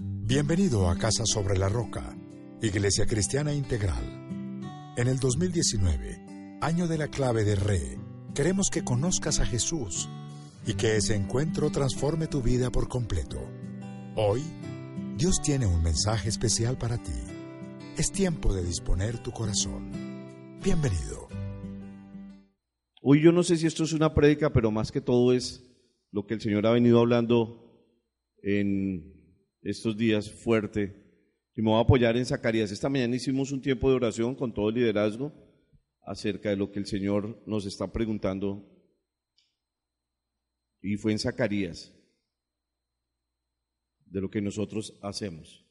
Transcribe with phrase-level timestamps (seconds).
[0.00, 2.16] Bienvenido a Casa sobre la Roca,
[2.62, 4.04] Iglesia Cristiana Integral.
[4.96, 7.98] En el 2019, año de la clave de Re,
[8.32, 10.08] queremos que conozcas a Jesús
[10.64, 13.40] y que ese encuentro transforme tu vida por completo.
[14.14, 14.44] Hoy,
[15.16, 17.18] Dios tiene un mensaje especial para ti.
[17.96, 19.90] Es tiempo de disponer tu corazón.
[20.62, 21.26] Bienvenido.
[23.02, 25.68] Hoy yo no sé si esto es una prédica, pero más que todo es
[26.12, 27.64] lo que el Señor ha venido hablando
[28.44, 29.17] en
[29.62, 31.08] estos días fuerte
[31.54, 32.70] y me voy a apoyar en Zacarías.
[32.70, 35.32] Esta mañana hicimos un tiempo de oración con todo el liderazgo
[36.02, 38.64] acerca de lo que el Señor nos está preguntando
[40.80, 41.92] y fue en Zacarías
[44.06, 45.64] de lo que nosotros hacemos.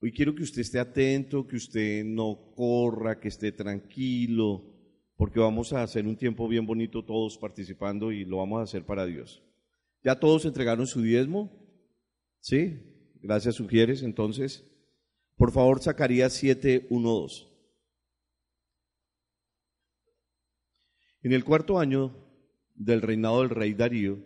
[0.00, 4.62] Hoy quiero que usted esté atento, que usted no corra, que esté tranquilo,
[5.16, 8.84] porque vamos a hacer un tiempo bien bonito todos participando y lo vamos a hacer
[8.84, 9.42] para Dios.
[10.04, 11.50] ¿Ya todos entregaron su diezmo?
[12.40, 12.78] ¿Sí?
[13.22, 14.02] Gracias, sugieres.
[14.02, 14.70] Entonces,
[15.36, 17.50] por favor, Zacarías 7, 1, 2.
[21.22, 22.14] En el cuarto año
[22.74, 24.18] del reinado del rey Darío,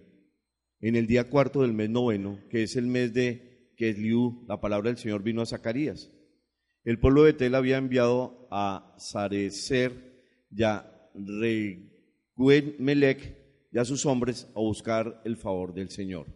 [0.80, 4.90] en el día cuarto del mes noveno, que es el mes de Kesliú, la palabra
[4.90, 6.10] del Señor vino a Zacarías.
[6.82, 10.92] El pueblo de Tel había enviado a Sarecer y a
[13.70, 16.26] y a sus hombres a buscar el favor del Señor.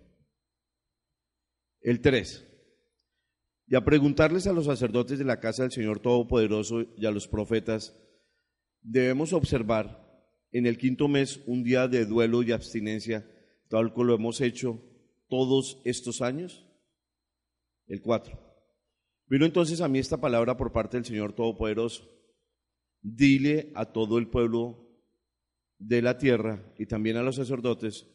[1.80, 2.48] El 3.
[3.68, 7.26] Y a preguntarles a los sacerdotes de la casa del Señor Todopoderoso y a los
[7.26, 7.96] profetas,
[8.82, 10.02] debemos observar
[10.50, 13.26] en el quinto mes un día de duelo y abstinencia,
[13.68, 14.82] tal como lo hemos hecho
[15.28, 16.66] todos estos años.
[17.86, 18.38] El 4.
[19.26, 22.06] Vino entonces a mí esta palabra por parte del Señor Todopoderoso.
[23.00, 24.81] Dile a todo el pueblo
[25.86, 28.06] de la tierra y también a los sacerdotes,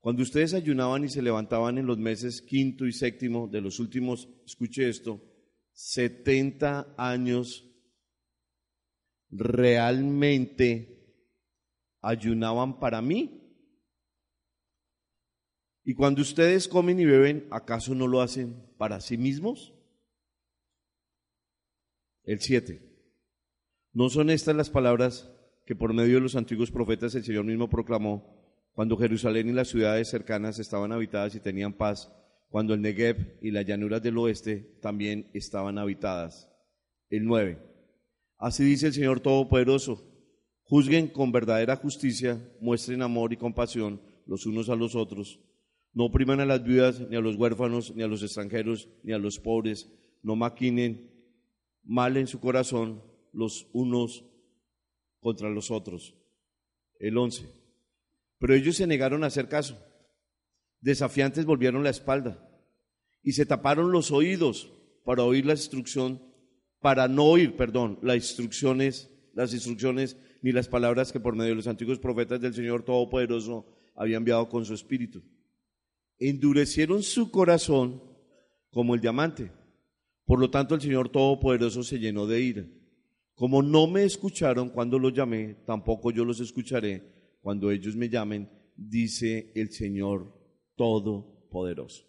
[0.00, 4.28] cuando ustedes ayunaban y se levantaban en los meses quinto y séptimo de los últimos,
[4.44, 5.20] escuche esto,
[5.72, 7.64] 70 años,
[9.30, 10.98] realmente
[12.00, 13.44] ayunaban para mí.
[15.84, 19.72] Y cuando ustedes comen y beben, ¿acaso no lo hacen para sí mismos?
[22.24, 22.82] El 7.
[23.92, 25.30] ¿No son estas las palabras
[25.68, 28.24] que por medio de los antiguos profetas el Señor mismo proclamó
[28.72, 32.10] cuando Jerusalén y las ciudades cercanas estaban habitadas y tenían paz,
[32.48, 36.50] cuando el Negev y las llanuras del oeste también estaban habitadas.
[37.10, 37.58] El 9.
[38.38, 40.10] Así dice el Señor Todopoderoso,
[40.62, 45.38] juzguen con verdadera justicia, muestren amor y compasión los unos a los otros,
[45.92, 49.18] no opriman a las viudas, ni a los huérfanos, ni a los extranjeros, ni a
[49.18, 49.92] los pobres,
[50.22, 51.10] no maquinen
[51.84, 53.02] mal en su corazón
[53.34, 54.24] los unos
[55.28, 56.14] contra los otros.
[56.98, 57.44] El 11.
[58.38, 59.78] Pero ellos se negaron a hacer caso.
[60.80, 62.48] Desafiantes volvieron la espalda
[63.22, 64.72] y se taparon los oídos
[65.04, 66.22] para oír la instrucción,
[66.80, 71.56] para no oír, perdón, las instrucciones, las instrucciones ni las palabras que por medio de
[71.56, 75.22] los antiguos profetas del Señor Todopoderoso había enviado con su espíritu.
[76.18, 78.02] Endurecieron su corazón
[78.70, 79.52] como el diamante.
[80.24, 82.64] Por lo tanto, el Señor Todopoderoso se llenó de ira
[83.38, 88.50] como no me escucharon cuando los llamé, tampoco yo los escucharé cuando ellos me llamen,
[88.74, 90.34] dice el Señor
[90.74, 92.04] Todopoderoso.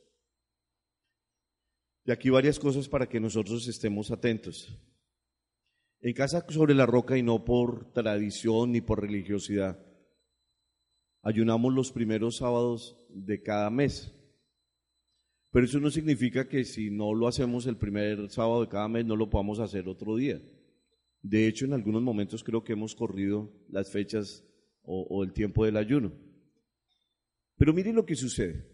[2.04, 4.76] Y aquí varias cosas para que nosotros estemos atentos.
[6.02, 9.80] En casa sobre la roca y no por tradición ni por religiosidad.
[11.22, 14.12] Ayunamos los primeros sábados de cada mes.
[15.52, 19.06] Pero eso no significa que si no lo hacemos el primer sábado de cada mes
[19.06, 20.42] no lo podamos hacer otro día.
[21.22, 24.46] De hecho, en algunos momentos creo que hemos corrido las fechas
[24.82, 26.12] o, el tiempo del ayuno.
[27.58, 28.66] Pero mire lo que sucede.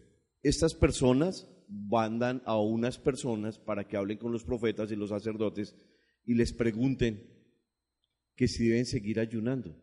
[0.42, 5.76] Estas personas mandan a unas personas para que hablen con los profetas y los sacerdotes
[6.24, 7.28] y les pregunten
[8.36, 9.76] que si deben seguir ayunando.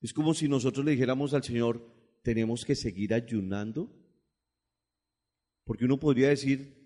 [0.00, 1.84] Es como si nosotros le dijéramos al Señor,
[2.22, 3.90] tenemos que seguir ayunando.
[5.64, 6.79] Porque uno podría decir,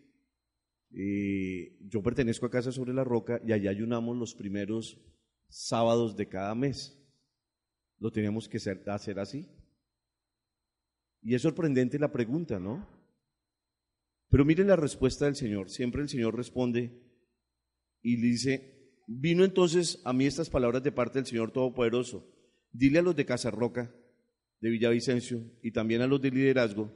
[0.97, 5.01] eh, yo pertenezco a Casa sobre la Roca y allá ayunamos los primeros
[5.49, 6.97] sábados de cada mes.
[7.99, 9.49] ¿Lo teníamos que hacer así?
[11.23, 12.87] Y es sorprendente la pregunta, ¿no?
[14.29, 15.71] Pero miren la respuesta del Señor.
[15.71, 16.93] Siempre el Señor responde
[18.03, 22.31] y dice, vino entonces a mí estas palabras de parte del Señor Todopoderoso.
[22.71, 23.93] Dile a los de Casa Roca,
[24.61, 26.93] de Villavicencio, y también a los de liderazgo,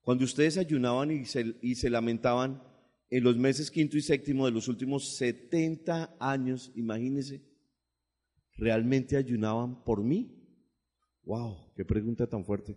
[0.00, 2.62] cuando ustedes ayunaban y se, y se lamentaban
[3.10, 7.42] en los meses quinto y séptimo de los últimos 70 años, imagínense,
[8.56, 10.34] ¿realmente ayunaban por mí?
[11.24, 11.72] ¡Wow!
[11.74, 12.76] ¡Qué pregunta tan fuerte!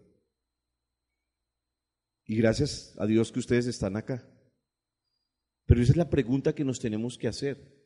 [2.25, 4.25] Y gracias a Dios que ustedes están acá.
[5.65, 7.81] Pero esa es la pregunta que nos tenemos que hacer.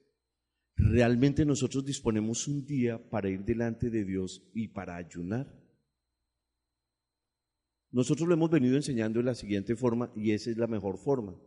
[0.76, 5.52] ¿Realmente nosotros disponemos un día para ir delante de Dios y para ayunar?
[7.92, 11.40] Nosotros lo hemos venido enseñando de la siguiente forma y esa es la mejor forma.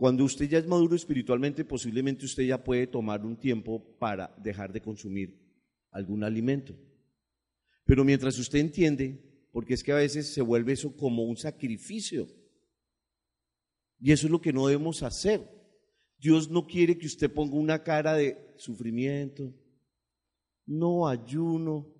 [0.00, 4.72] Cuando usted ya es maduro espiritualmente, posiblemente usted ya puede tomar un tiempo para dejar
[4.72, 5.38] de consumir
[5.90, 6.74] algún alimento.
[7.84, 12.28] Pero mientras usted entiende, porque es que a veces se vuelve eso como un sacrificio,
[13.98, 15.46] y eso es lo que no debemos hacer.
[16.18, 19.52] Dios no quiere que usted ponga una cara de sufrimiento,
[20.64, 21.94] no ayuno,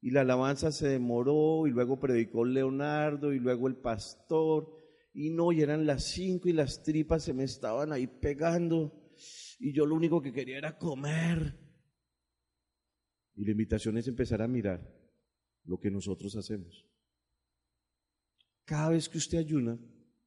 [0.00, 4.81] y la alabanza se demoró, y luego predicó Leonardo, y luego el pastor,
[5.12, 9.12] y no, y eran las cinco y las tripas se me estaban ahí pegando,
[9.58, 11.58] y yo lo único que quería era comer.
[13.34, 14.80] Y la invitación es empezar a mirar
[15.64, 16.86] lo que nosotros hacemos.
[18.64, 19.78] Cada vez que usted ayuna,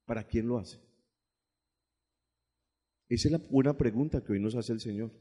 [0.05, 0.79] ¿para quién lo hace?
[3.07, 5.11] Esa es la buena pregunta que hoy nos hace el Señor.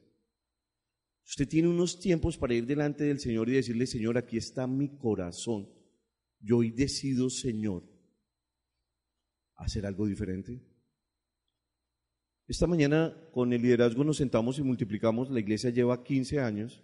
[1.26, 4.96] Usted tiene unos tiempos para ir delante del Señor y decirle, Señor, aquí está mi
[4.99, 5.69] corazón.
[6.40, 7.82] Yo hoy decido, Señor,
[9.56, 10.61] hacer algo diferente.
[12.47, 15.31] Esta mañana con el liderazgo nos sentamos y multiplicamos.
[15.31, 16.83] La iglesia lleva 15 años.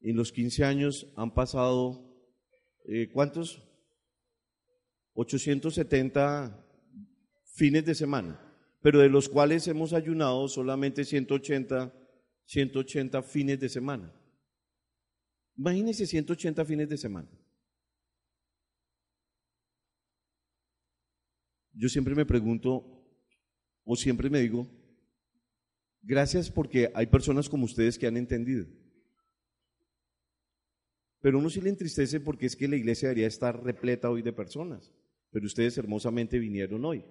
[0.00, 2.12] En los 15 años han pasado,
[2.86, 3.62] eh, ¿cuántos?
[5.14, 6.66] 870
[7.54, 8.40] fines de semana,
[8.80, 11.92] pero de los cuales hemos ayunado solamente 180,
[12.46, 14.12] 180 fines de semana.
[15.56, 17.28] Imagínense 180 fines de semana.
[21.80, 22.84] Yo siempre me pregunto,
[23.84, 24.68] o siempre me digo,
[26.02, 28.66] gracias porque hay personas como ustedes que han entendido.
[31.22, 34.34] Pero uno sí le entristece porque es que la iglesia debería estar repleta hoy de
[34.34, 34.92] personas,
[35.30, 37.02] pero ustedes hermosamente vinieron hoy.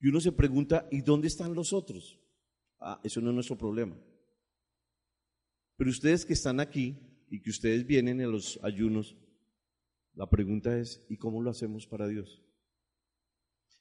[0.00, 2.18] Y uno se pregunta, ¿y dónde están los otros?
[2.80, 3.96] Ah, eso no es nuestro problema.
[5.76, 6.98] Pero ustedes que están aquí
[7.30, 9.16] y que ustedes vienen a los ayunos,
[10.14, 12.44] la pregunta es, ¿y cómo lo hacemos para Dios?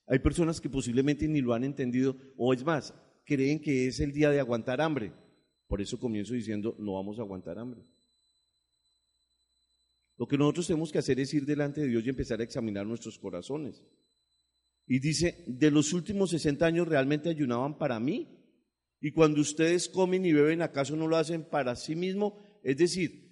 [0.08, 2.94] Hay personas que posiblemente ni lo han entendido, o es más,
[3.26, 5.14] creen que es el día de aguantar hambre.
[5.68, 7.82] Por eso comienzo diciendo, no vamos a aguantar hambre.
[10.18, 12.86] Lo que nosotros tenemos que hacer es ir delante de Dios y empezar a examinar
[12.86, 13.86] nuestros corazones.
[14.86, 18.40] Y dice, de los últimos 60 años realmente ayunaban para mí.
[19.00, 22.40] Y cuando ustedes comen y beben, ¿acaso no lo hacen para sí mismo?
[22.64, 23.24] Es decir,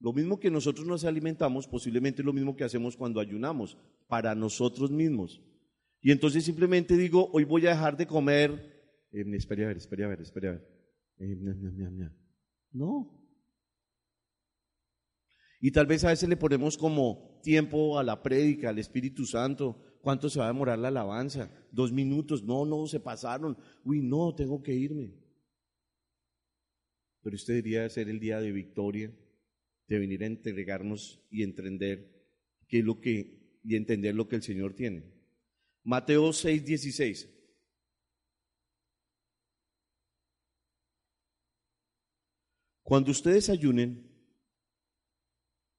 [0.00, 3.78] lo mismo que nosotros nos alimentamos, posiblemente lo mismo que hacemos cuando ayunamos,
[4.08, 5.40] para nosotros mismos.
[6.04, 9.04] Y entonces simplemente digo, hoy voy a dejar de comer.
[9.10, 10.68] Eh, espera a ver, espera a ver, espera a ver.
[11.18, 11.36] Eh,
[12.70, 13.20] no.
[15.60, 19.84] Y tal vez a veces le ponemos como tiempo a la prédica, al Espíritu Santo,
[20.04, 21.50] ¿Cuánto se va a demorar la alabanza?
[21.72, 22.44] Dos minutos.
[22.44, 23.56] No, no, se pasaron.
[23.84, 25.14] Uy, no, tengo que irme.
[27.22, 29.10] Pero este debería ser el día de victoria,
[29.88, 32.28] de venir a entregarnos y entender
[32.68, 35.10] qué es lo que, y entender lo que el Señor tiene.
[35.84, 37.30] Mateo 6, 16.
[42.82, 44.10] Cuando ustedes ayunen,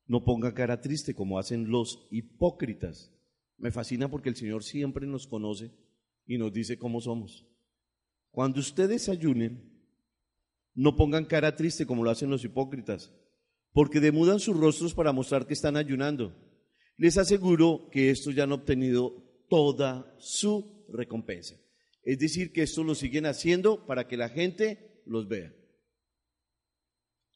[0.05, 3.11] no pongan cara triste como hacen los hipócritas
[3.57, 5.71] me fascina porque el Señor siempre nos conoce
[6.25, 7.47] y nos dice cómo somos.
[8.31, 9.71] Cuando ustedes ayunen,
[10.73, 13.13] no pongan cara triste como lo hacen los hipócritas,
[13.71, 16.35] porque demudan sus rostros para mostrar que están ayunando.
[16.97, 21.55] Les aseguro que estos ya han obtenido toda su recompensa.
[22.03, 25.53] Es decir, que esto lo siguen haciendo para que la gente los vea.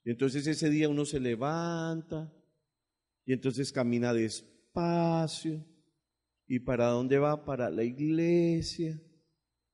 [0.04, 2.34] Y entonces ese día uno se levanta
[3.26, 5.66] y entonces camina despacio
[6.52, 7.46] ¿Y para dónde va?
[7.46, 9.00] Para la iglesia.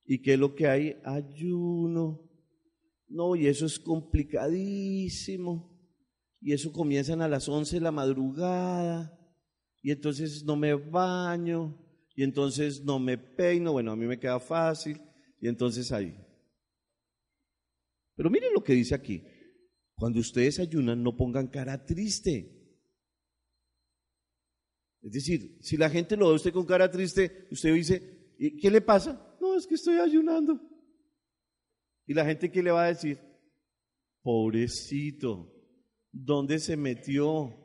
[0.03, 0.97] ¿Y qué es lo que hay?
[1.05, 2.29] Ayuno.
[3.07, 5.73] No, y eso es complicadísimo.
[6.41, 9.17] Y eso comienzan a las 11 de la madrugada.
[9.81, 11.81] Y entonces no me baño.
[12.15, 13.74] Y entonces no me peino.
[13.74, 15.01] Bueno, a mí me queda fácil.
[15.39, 16.17] Y entonces ahí.
[18.15, 19.24] Pero miren lo que dice aquí.
[19.95, 22.51] Cuando ustedes ayunan, no pongan cara triste
[25.01, 28.57] Es decir, si la gente lo ve a usted con cara triste, usted dice, ¿y
[28.57, 29.38] ¿qué le pasa?
[29.39, 30.60] No, es que estoy ayunando.
[32.07, 33.19] ¿Y la gente qué le va a decir?
[34.22, 35.53] Pobrecito,
[36.12, 37.55] ¿dónde se metió?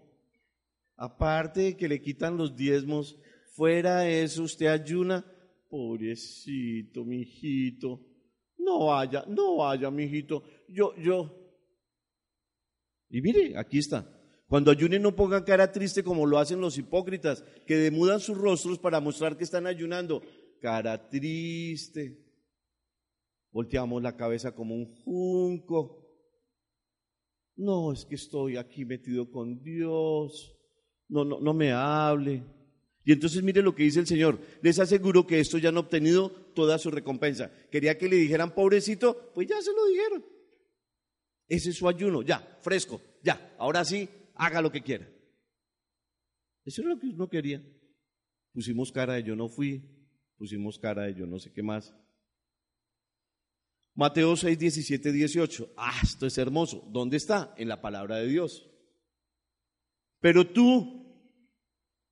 [0.97, 3.19] Aparte de que le quitan los diezmos,
[3.51, 5.25] fuera eso usted ayuna.
[5.69, 8.05] Pobrecito, mijito.
[8.59, 10.43] No vaya, no vaya, mijito.
[10.69, 11.31] Yo, yo.
[13.09, 14.07] Y mire, aquí está.
[14.47, 18.79] Cuando ayunen no pongan cara triste como lo hacen los hipócritas, que demudan sus rostros
[18.79, 20.23] para mostrar que están ayunando.
[20.61, 22.27] Cara triste.
[23.53, 26.01] Volteamos la cabeza como un junco.
[27.57, 30.57] No, es que estoy aquí metido con Dios.
[31.09, 32.43] No, no, no me hable.
[33.05, 34.39] Y entonces mire lo que dice el Señor.
[34.63, 37.51] Les aseguro que estos ya han obtenido toda su recompensa.
[37.71, 40.25] Quería que le dijeran, pobrecito, pues ya se lo dijeron.
[41.49, 43.55] Ese es su ayuno, ya, fresco, ya.
[43.59, 45.09] Ahora sí, haga lo que quiera.
[46.65, 47.63] Eso es lo que uno quería.
[48.53, 49.83] Pusimos cara de yo no fui,
[50.37, 51.95] pusimos cara de yo no sé qué más.
[53.95, 55.75] Mateo 6, 17, 18.
[55.77, 56.89] Ah, esto es hermoso.
[56.93, 57.55] ¿Dónde está?
[57.57, 58.71] En la palabra de Dios.
[60.21, 61.00] Pero tú,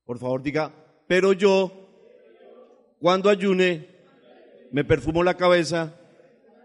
[0.09, 0.73] por favor diga,
[1.07, 1.71] pero yo,
[2.99, 3.89] cuando ayune,
[4.73, 6.01] me perfumo la cabeza,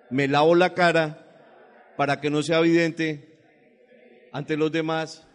[0.09, 1.19] me lavo la cara,
[1.97, 3.37] para que no sea evidente
[4.31, 5.27] ante los demás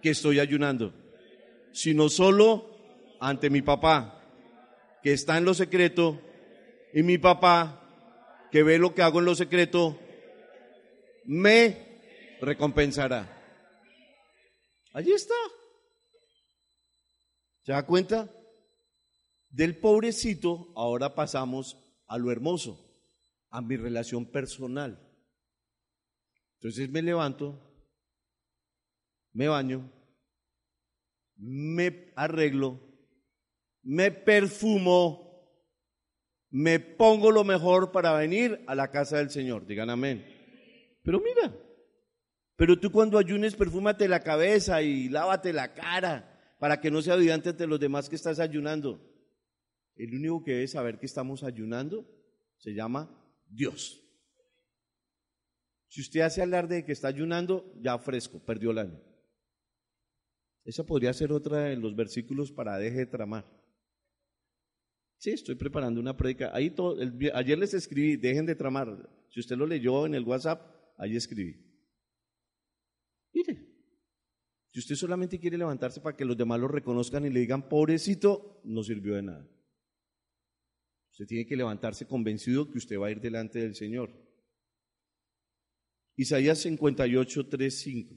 [0.00, 0.94] que estoy ayunando,
[1.72, 2.70] sino solo
[3.18, 4.22] ante mi papá,
[5.02, 6.20] que está en lo secreto,
[6.94, 7.82] y mi papá,
[8.52, 9.98] que ve lo que hago en lo secreto,
[11.24, 11.98] me
[12.40, 13.26] recompensará.
[14.92, 15.34] Allí está.
[17.62, 18.30] ¿Se da cuenta?
[19.50, 21.76] Del pobrecito ahora pasamos
[22.06, 23.04] a lo hermoso,
[23.50, 24.98] a mi relación personal.
[26.54, 27.58] Entonces me levanto,
[29.32, 29.90] me baño,
[31.36, 32.80] me arreglo,
[33.82, 35.30] me perfumo,
[36.50, 39.66] me pongo lo mejor para venir a la casa del Señor.
[39.66, 40.24] Digan amén.
[41.02, 41.54] Pero mira,
[42.56, 46.29] pero tú cuando ayunes, perfúmate la cabeza y lávate la cara
[46.60, 49.00] para que no sea evidente ante los demás que estás ayunando.
[49.96, 52.06] El único que debe saber que estamos ayunando
[52.58, 53.10] se llama
[53.48, 54.04] Dios.
[55.88, 59.00] Si usted hace alarde de que está ayunando, ya fresco, perdió el año.
[60.62, 63.50] Esa podría ser otra de los versículos para deje de tramar.
[65.16, 66.16] Sí, estoy preparando una
[66.76, 66.98] todo,
[67.34, 69.08] ayer les escribí, dejen de tramar.
[69.30, 70.60] Si usted lo leyó en el WhatsApp,
[70.98, 71.56] ahí escribí.
[73.32, 73.69] Mire,
[74.72, 78.60] si usted solamente quiere levantarse para que los demás lo reconozcan y le digan, pobrecito,
[78.64, 79.48] no sirvió de nada.
[81.10, 84.10] Usted tiene que levantarse convencido que usted va a ir delante del Señor.
[86.16, 88.14] Isaías 58, 3, 5.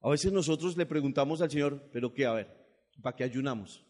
[0.00, 2.48] A veces nosotros le preguntamos al Señor, pero qué, a ver,
[3.00, 3.86] ¿para qué ayunamos?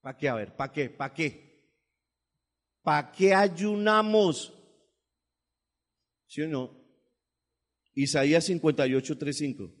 [0.00, 0.28] ¿Para qué?
[0.28, 0.90] A ver, ¿para qué?
[0.90, 1.48] ¿Para qué?
[2.82, 4.52] ¿Para qué ayunamos?
[6.26, 6.77] ¿Sí o no?
[7.98, 9.74] Isaías 58, 3, 5.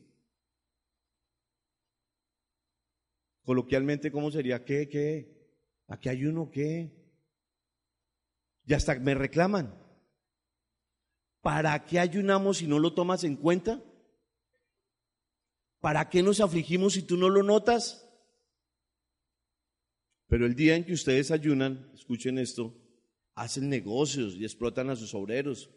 [3.44, 4.64] Coloquialmente, ¿cómo sería?
[4.64, 4.88] ¿Qué?
[4.88, 5.46] ¿Qué?
[5.86, 6.50] ¿Para qué ayuno?
[6.50, 6.90] ¿Qué?
[8.64, 9.72] Ya hasta me reclaman.
[11.42, 13.80] ¿Para qué ayunamos si no lo tomas en cuenta?
[15.78, 18.04] ¿Para qué nos afligimos si tú no lo notas?
[20.26, 22.74] Pero el día en que ustedes ayunan, escuchen esto,
[23.36, 25.70] hacen negocios y explotan a sus obreros.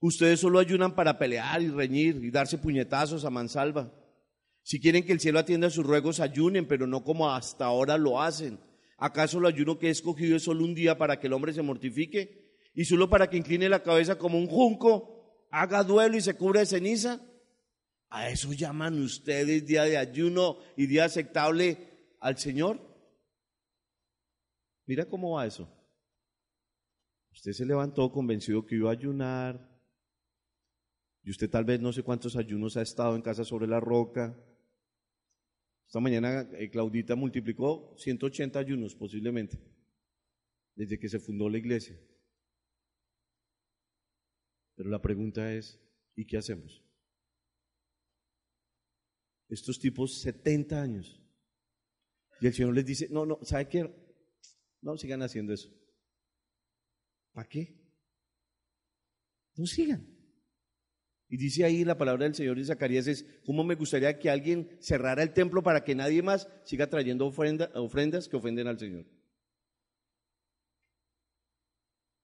[0.00, 3.92] Ustedes solo ayunan para pelear y reñir y darse puñetazos a mansalva.
[4.62, 8.20] Si quieren que el cielo atienda sus ruegos, ayunen, pero no como hasta ahora lo
[8.20, 8.58] hacen.
[8.96, 11.62] ¿Acaso el ayuno que he escogido es solo un día para que el hombre se
[11.62, 12.58] mortifique?
[12.74, 16.60] ¿Y solo para que incline la cabeza como un junco, haga duelo y se cubra
[16.60, 17.20] de ceniza?
[18.08, 22.80] ¿A eso llaman ustedes día de ayuno y día aceptable al Señor?
[24.86, 25.68] Mira cómo va eso.
[27.32, 29.69] Usted se levantó convencido que iba a ayunar.
[31.30, 34.36] Y usted tal vez no sé cuántos ayunos ha estado en casa sobre la roca.
[35.86, 39.56] Esta mañana eh, Claudita multiplicó 180 ayunos posiblemente,
[40.74, 41.96] desde que se fundó la iglesia.
[44.74, 45.80] Pero la pregunta es,
[46.16, 46.82] ¿y qué hacemos?
[49.48, 51.22] Estos tipos 70 años.
[52.40, 53.88] Y el Señor les dice, no, no, ¿sabe qué?
[54.82, 55.70] No sigan haciendo eso.
[57.32, 57.80] ¿Para qué?
[59.54, 60.09] No sigan.
[61.30, 64.76] Y dice ahí la palabra del Señor de Zacarías es, ¿cómo me gustaría que alguien
[64.80, 69.06] cerrara el templo para que nadie más siga trayendo ofrendas que ofenden al Señor?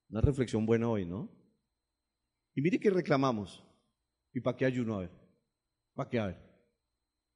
[0.09, 1.33] Una reflexión buena hoy, ¿no?
[2.57, 3.65] Y mire que reclamamos.
[4.35, 4.97] ¿Y para qué ayuno?
[4.97, 5.11] A ver.
[5.95, 6.19] ¿Para qué?
[6.19, 6.39] A ver.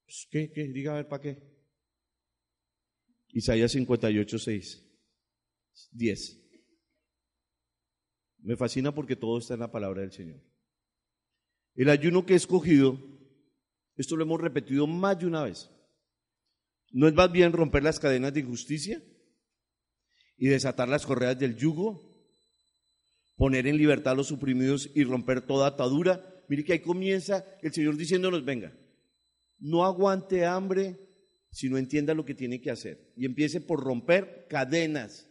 [0.05, 0.51] Pues, ¿Qué?
[0.51, 0.65] ¿Qué?
[0.65, 1.39] Diga a ver, ¿para qué?
[3.29, 4.87] Isaías 58, 6,
[5.93, 6.41] 10.
[8.39, 10.50] Me fascina porque todo está en la palabra del Señor.
[11.75, 12.99] El ayuno que he escogido,
[13.97, 15.71] esto lo hemos repetido más de una vez,
[16.91, 19.03] ¿no es más bien romper las cadenas de injusticia
[20.37, 22.09] y desatar las correas del yugo?
[23.37, 26.45] Poner en libertad a los oprimidos y romper toda atadura.
[26.49, 28.77] Mire que ahí comienza el Señor diciéndonos, venga,
[29.59, 30.99] no aguante hambre
[31.51, 33.13] si no entienda lo que tiene que hacer.
[33.17, 35.29] Y empiece por romper cadenas.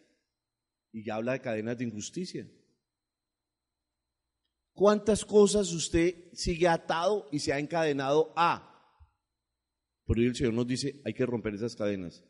[0.92, 2.48] Y ya habla de cadenas de injusticia.
[4.80, 8.96] ¿Cuántas cosas usted sigue atado y se ha encadenado a?
[10.06, 12.24] Por ello el Señor nos dice, hay que romper esas cadenas.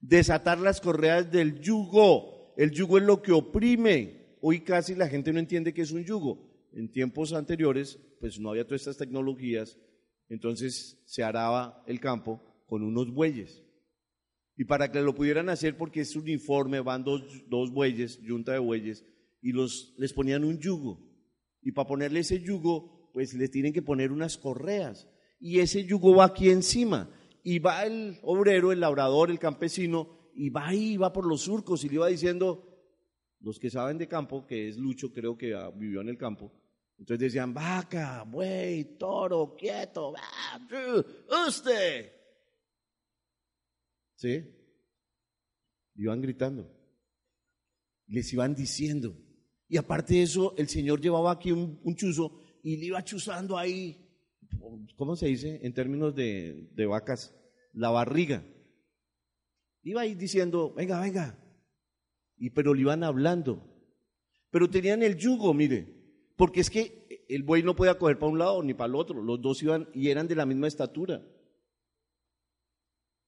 [0.00, 2.54] Desatar las correas del yugo.
[2.56, 4.38] El yugo es lo que oprime.
[4.40, 6.70] Hoy casi la gente no entiende qué es un yugo.
[6.72, 9.76] En tiempos anteriores, pues no había todas estas tecnologías,
[10.30, 13.62] entonces se araba el campo con unos bueyes.
[14.56, 18.60] Y para que lo pudieran hacer, porque es uniforme, van dos, dos bueyes, yunta de
[18.60, 19.04] bueyes,
[19.42, 21.11] y los, les ponían un yugo.
[21.62, 25.08] Y para ponerle ese yugo, pues le tienen que poner unas correas.
[25.40, 27.10] Y ese yugo va aquí encima.
[27.42, 31.84] Y va el obrero, el labrador, el campesino, y va ahí, va por los surcos
[31.84, 32.68] y le va diciendo,
[33.40, 36.52] los que saben de campo, que es Lucho, creo que vivió en el campo,
[36.98, 40.14] entonces decían, vaca, buey, toro, quieto,
[41.48, 42.12] usted.
[44.14, 44.44] ¿Sí?
[45.96, 46.70] Iban gritando.
[48.06, 49.16] Les iban diciendo.
[49.72, 54.06] Y aparte de eso, el Señor llevaba aquí un, chuzo y le iba chuzando ahí,
[54.96, 57.34] ¿cómo se dice en términos de, vacas?
[57.72, 58.44] La barriga.
[59.82, 61.42] Iba ahí diciendo, venga, venga.
[62.36, 63.66] Y pero le iban hablando.
[64.50, 65.88] Pero tenían el yugo, mire,
[66.36, 69.22] porque es que el buey no podía coger para un lado ni para el otro.
[69.22, 71.26] Los dos iban y eran de la misma estatura.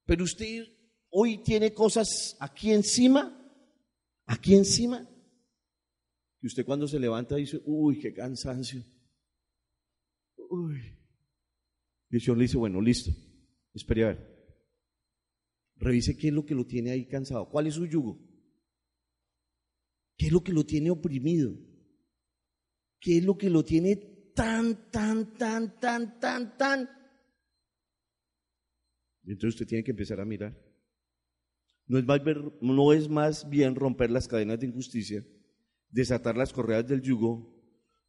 [0.05, 0.67] Pero usted
[1.09, 3.35] hoy tiene cosas aquí encima,
[4.27, 5.09] aquí encima,
[6.45, 8.85] y usted cuando se levanta dice, uy, qué cansancio.
[10.37, 10.79] Uy.
[12.11, 13.11] Y el Señor le dice, bueno, listo,
[13.73, 14.53] espere a ver.
[15.77, 17.49] Revise qué es lo que lo tiene ahí cansado.
[17.49, 18.21] ¿Cuál es su yugo?
[20.19, 21.57] ¿Qué es lo que lo tiene oprimido?
[23.01, 23.97] ¿Qué es lo que lo tiene
[24.35, 26.91] tan, tan, tan, tan, tan, tan?
[29.25, 30.55] entonces usted tiene que empezar a mirar.
[31.87, 32.21] No es, más,
[32.61, 35.25] no es más bien romper las cadenas de injusticia
[35.95, 37.55] desatar las correas del yugo,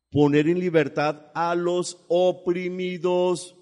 [0.09, 3.55] poner en libertad a los oprimidos.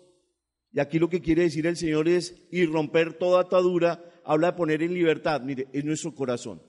[0.71, 4.57] Y aquí lo que quiere decir el Señor es, y romper toda atadura, habla de
[4.57, 6.61] poner en libertad, mire, es nuestro corazón.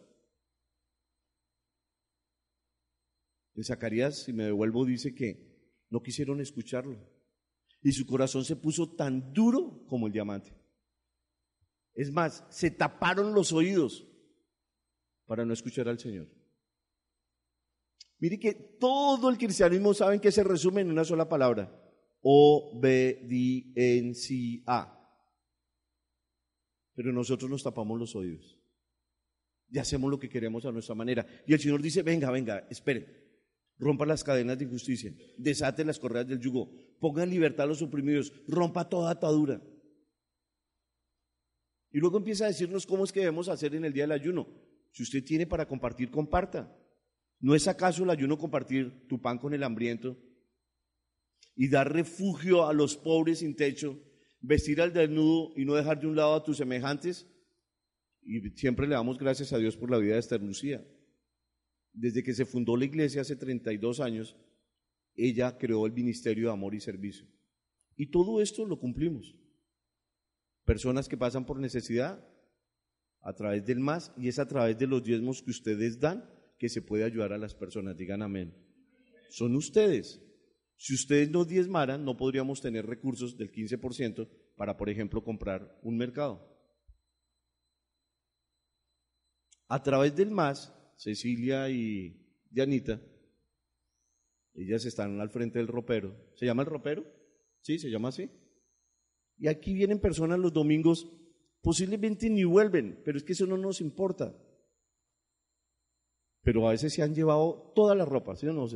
[3.54, 6.98] En Zacarías, si me devuelvo, dice que no quisieron escucharlo.
[7.82, 10.52] Y su corazón se puso tan duro como el diamante.
[11.94, 14.04] Es más, se taparon los oídos
[15.26, 16.28] para no escuchar al Señor.
[18.24, 21.70] Mire que todo el cristianismo saben que se resume en una sola palabra,
[22.22, 23.20] obediencia.
[26.94, 28.58] Pero nosotros nos tapamos los oídos
[29.68, 31.26] y hacemos lo que queremos a nuestra manera.
[31.46, 33.06] Y el Señor dice, venga, venga, espere,
[33.76, 37.82] rompa las cadenas de injusticia, desate las correas del yugo, ponga en libertad a los
[37.82, 39.60] oprimidos, rompa toda atadura.
[41.92, 44.48] Y luego empieza a decirnos cómo es que debemos hacer en el día del ayuno.
[44.92, 46.74] Si usted tiene para compartir, comparta.
[47.44, 50.16] ¿No es acaso el ayuno compartir tu pan con el hambriento
[51.54, 54.00] y dar refugio a los pobres sin techo,
[54.40, 57.26] vestir al desnudo y no dejar de un lado a tus semejantes?
[58.22, 60.82] Y siempre le damos gracias a Dios por la vida de Esther Lucía.
[61.92, 64.34] Desde que se fundó la iglesia hace 32 años,
[65.14, 67.26] ella creó el Ministerio de Amor y Servicio.
[67.94, 69.36] Y todo esto lo cumplimos.
[70.64, 72.26] Personas que pasan por necesidad
[73.20, 76.68] a través del más y es a través de los diezmos que ustedes dan que
[76.68, 77.96] se puede ayudar a las personas.
[77.96, 78.54] Digan amén.
[79.30, 80.20] Son ustedes.
[80.76, 85.96] Si ustedes no diezmaran, no podríamos tener recursos del 15% para, por ejemplo, comprar un
[85.96, 86.50] mercado.
[89.68, 93.00] A través del MAS, Cecilia y Dianita,
[94.54, 96.14] ellas están al frente del ropero.
[96.34, 97.04] ¿Se llama el ropero?
[97.60, 98.30] Sí, se llama así.
[99.38, 101.10] Y aquí vienen personas los domingos,
[101.60, 104.36] posiblemente ni vuelven, pero es que eso no nos importa
[106.44, 108.66] pero a veces se han llevado toda la ropa, ¿sí o no?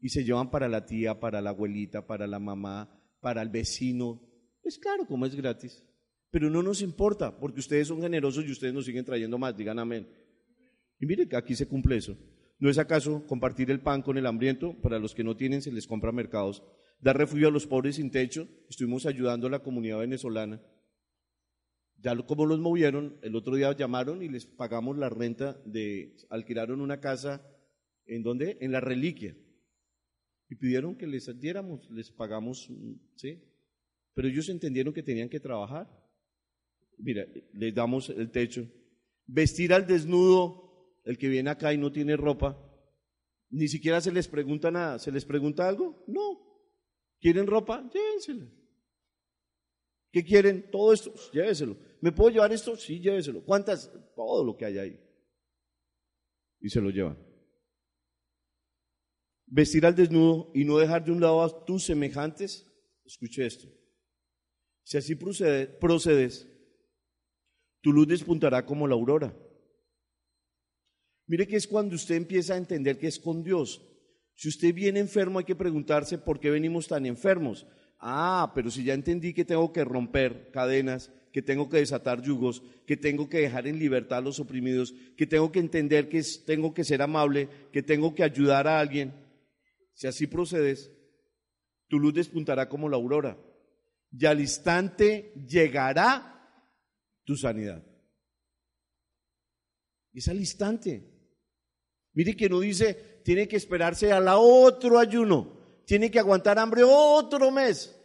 [0.00, 4.20] Y se llevan para la tía, para la abuelita, para la mamá, para el vecino.
[4.62, 5.82] Es claro, como es gratis.
[6.30, 9.78] Pero no nos importa, porque ustedes son generosos y ustedes nos siguen trayendo más, digan
[9.78, 10.06] amén.
[11.00, 12.16] Y mire que aquí se cumple eso.
[12.58, 14.78] ¿No es acaso compartir el pan con el hambriento?
[14.80, 16.62] Para los que no tienen se les compra mercados.
[17.00, 18.46] Dar refugio a los pobres sin techo.
[18.68, 20.60] Estuvimos ayudando a la comunidad venezolana.
[22.00, 26.80] Ya como los movieron, el otro día llamaron y les pagamos la renta de, alquilaron
[26.80, 27.44] una casa,
[28.06, 28.56] ¿en dónde?
[28.60, 29.36] En la reliquia.
[30.48, 32.70] Y pidieron que les diéramos, les pagamos,
[33.16, 33.42] ¿sí?
[34.14, 35.88] Pero ellos entendieron que tenían que trabajar.
[36.98, 38.66] Mira, les damos el techo.
[39.26, 42.56] Vestir al desnudo, el que viene acá y no tiene ropa,
[43.50, 44.98] ni siquiera se les pregunta nada.
[44.98, 46.04] ¿Se les pregunta algo?
[46.06, 46.48] No.
[47.20, 47.88] ¿Quieren ropa?
[47.92, 48.46] Llévensela.
[50.12, 50.70] ¿Qué quieren?
[50.70, 51.76] Todo esto, lléveselo.
[52.00, 52.76] ¿Me puedo llevar esto?
[52.76, 53.44] Sí, lléveselo.
[53.44, 53.90] ¿Cuántas?
[54.14, 55.00] Todo lo que hay ahí.
[56.60, 57.18] Y se lo llevan.
[59.46, 62.66] Vestir al desnudo y no dejar de un lado a tus semejantes.
[63.04, 63.68] Escuche esto.
[64.84, 66.48] Si así procedes,
[67.80, 69.36] tu luz despuntará como la aurora.
[71.26, 73.82] Mire que es cuando usted empieza a entender que es con Dios.
[74.34, 77.66] Si usted viene enfermo, hay que preguntarse por qué venimos tan enfermos.
[77.98, 82.62] Ah, pero si ya entendí que tengo que romper cadenas, que tengo que desatar yugos,
[82.86, 86.74] que tengo que dejar en libertad a los oprimidos, que tengo que entender que tengo
[86.74, 89.12] que ser amable, que tengo que ayudar a alguien.
[89.94, 90.90] Si así procedes,
[91.88, 93.38] tu luz despuntará como la aurora
[94.10, 96.64] y al instante llegará
[97.24, 97.84] tu sanidad.
[100.12, 101.04] Es al instante.
[102.14, 106.84] Mire que no dice, tiene que esperarse a la otro ayuno tiene que aguantar hambre
[106.84, 107.97] otro mes.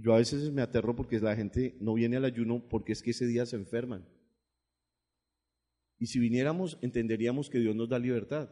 [0.00, 3.10] Yo a veces me aterro porque la gente no viene al ayuno porque es que
[3.10, 4.08] ese día se enferman.
[5.98, 8.48] Y si viniéramos, entenderíamos que Dios nos da libertad.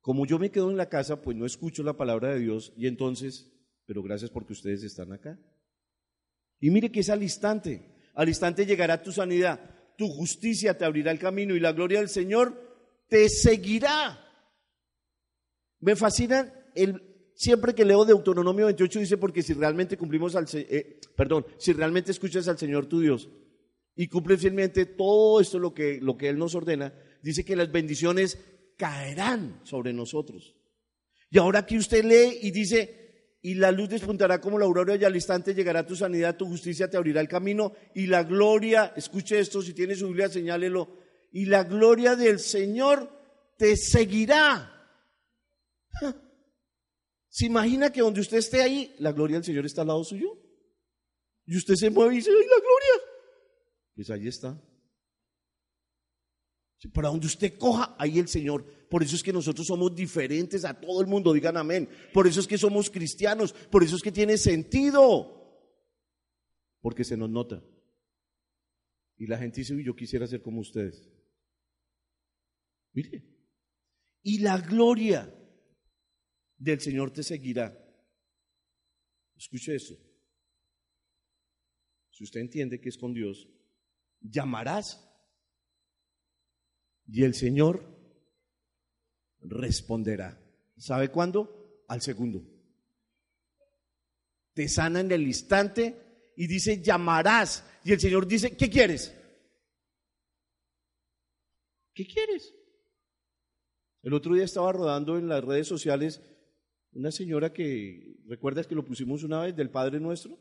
[0.00, 2.88] Como yo me quedo en la casa, pues no escucho la palabra de Dios y
[2.88, 3.52] entonces,
[3.86, 5.38] pero gracias porque ustedes están acá.
[6.60, 9.60] Y mire que es al instante, al instante llegará tu sanidad,
[9.96, 12.54] tu justicia te abrirá el camino y la gloria del Señor
[13.08, 14.22] te seguirá.
[15.80, 17.05] Me fascina el,
[17.36, 22.10] siempre que leo Deuteronomio 28 dice porque si realmente cumplimos al eh, perdón, si realmente
[22.10, 23.28] escuchas al Señor tu Dios
[23.94, 27.70] y cumples fielmente todo esto lo que lo que él nos ordena, dice que las
[27.70, 28.38] bendiciones
[28.76, 30.56] caerán sobre nosotros.
[31.30, 33.06] Y ahora aquí usted lee y dice
[33.42, 36.90] y la luz despuntará como la aurora y al instante llegará tu sanidad, tu justicia
[36.90, 40.98] te abrirá el camino y la gloria, escuche esto, si tiene su Biblia señálelo,
[41.30, 43.08] y la gloria del Señor
[43.56, 44.72] te seguirá.
[47.36, 50.42] ¿Se imagina que donde usted esté ahí, la gloria del Señor está al lado suyo?
[51.44, 53.10] Y usted se mueve y dice, ¡ay, la gloria!
[53.94, 54.58] Pues ahí está.
[56.94, 58.64] Para donde usted coja, ahí el Señor.
[58.88, 61.90] Por eso es que nosotros somos diferentes a todo el mundo, digan amén.
[62.14, 65.68] Por eso es que somos cristianos, por eso es que tiene sentido.
[66.80, 67.62] Porque se nos nota.
[69.18, 71.06] Y la gente dice, yo quisiera ser como ustedes.
[72.94, 73.26] Mire.
[74.22, 75.35] Y la gloria
[76.56, 77.76] del Señor te seguirá.
[79.36, 79.94] Escuche eso.
[82.10, 83.46] Si usted entiende que es con Dios,
[84.20, 85.06] llamarás
[87.06, 87.84] y el Señor
[89.40, 90.40] responderá.
[90.78, 91.84] ¿Sabe cuándo?
[91.88, 92.42] Al segundo.
[94.54, 97.64] Te sana en el instante y dice, llamarás.
[97.84, 99.14] Y el Señor dice, ¿qué quieres?
[101.92, 102.54] ¿Qué quieres?
[104.02, 106.22] El otro día estaba rodando en las redes sociales
[106.96, 110.38] una señora que, ¿recuerdas que lo pusimos una vez del Padre Nuestro?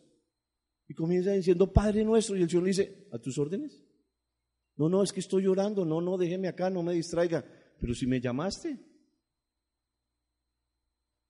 [0.87, 3.83] Y comienza diciendo, Padre Nuestro, y el Señor le dice, ¿a tus órdenes?
[4.77, 7.45] No, no, es que estoy llorando, no, no, déjeme acá, no me distraiga,
[7.79, 8.79] pero si me llamaste.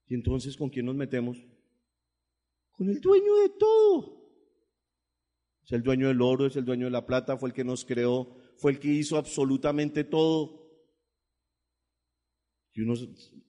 [0.07, 1.43] Y entonces, ¿con quién nos metemos?
[2.71, 4.25] Con el dueño de todo.
[5.63, 7.83] Es el dueño del oro, es el dueño de la plata, fue el que nos
[7.83, 10.63] creó, fue el que hizo absolutamente todo.
[12.73, 12.83] Y,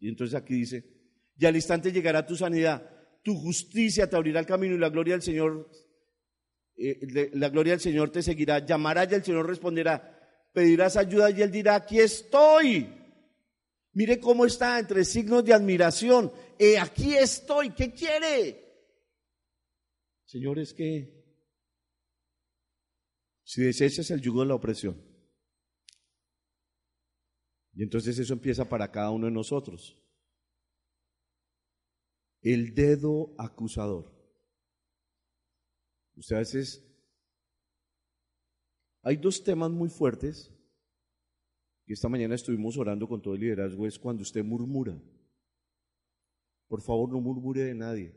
[0.01, 0.96] y entonces aquí dice,
[1.39, 2.91] y al instante llegará tu sanidad.
[3.23, 5.71] Tu justicia te abrirá el camino y la gloria del Señor,
[6.77, 8.65] eh, la gloria del Señor te seguirá.
[8.65, 10.13] Llamará y el Señor responderá.
[10.53, 12.89] Pedirás ayuda y Él dirá, aquí estoy.
[13.93, 16.33] Mire cómo está entre signos de admiración.
[16.59, 18.65] Eh, aquí estoy, ¿qué quiere?
[20.25, 21.25] Señor, es que
[23.43, 25.03] si desechas el yugo de la opresión,
[27.75, 30.06] y entonces eso empieza para cada uno de nosotros
[32.43, 34.13] el dedo acusador.
[36.17, 36.83] Usted a veces...
[39.03, 40.53] Hay dos temas muy fuertes
[41.87, 45.01] que esta mañana estuvimos orando con todo el liderazgo, es cuando usted murmura.
[46.67, 48.13] Por favor, no murmure de nadie.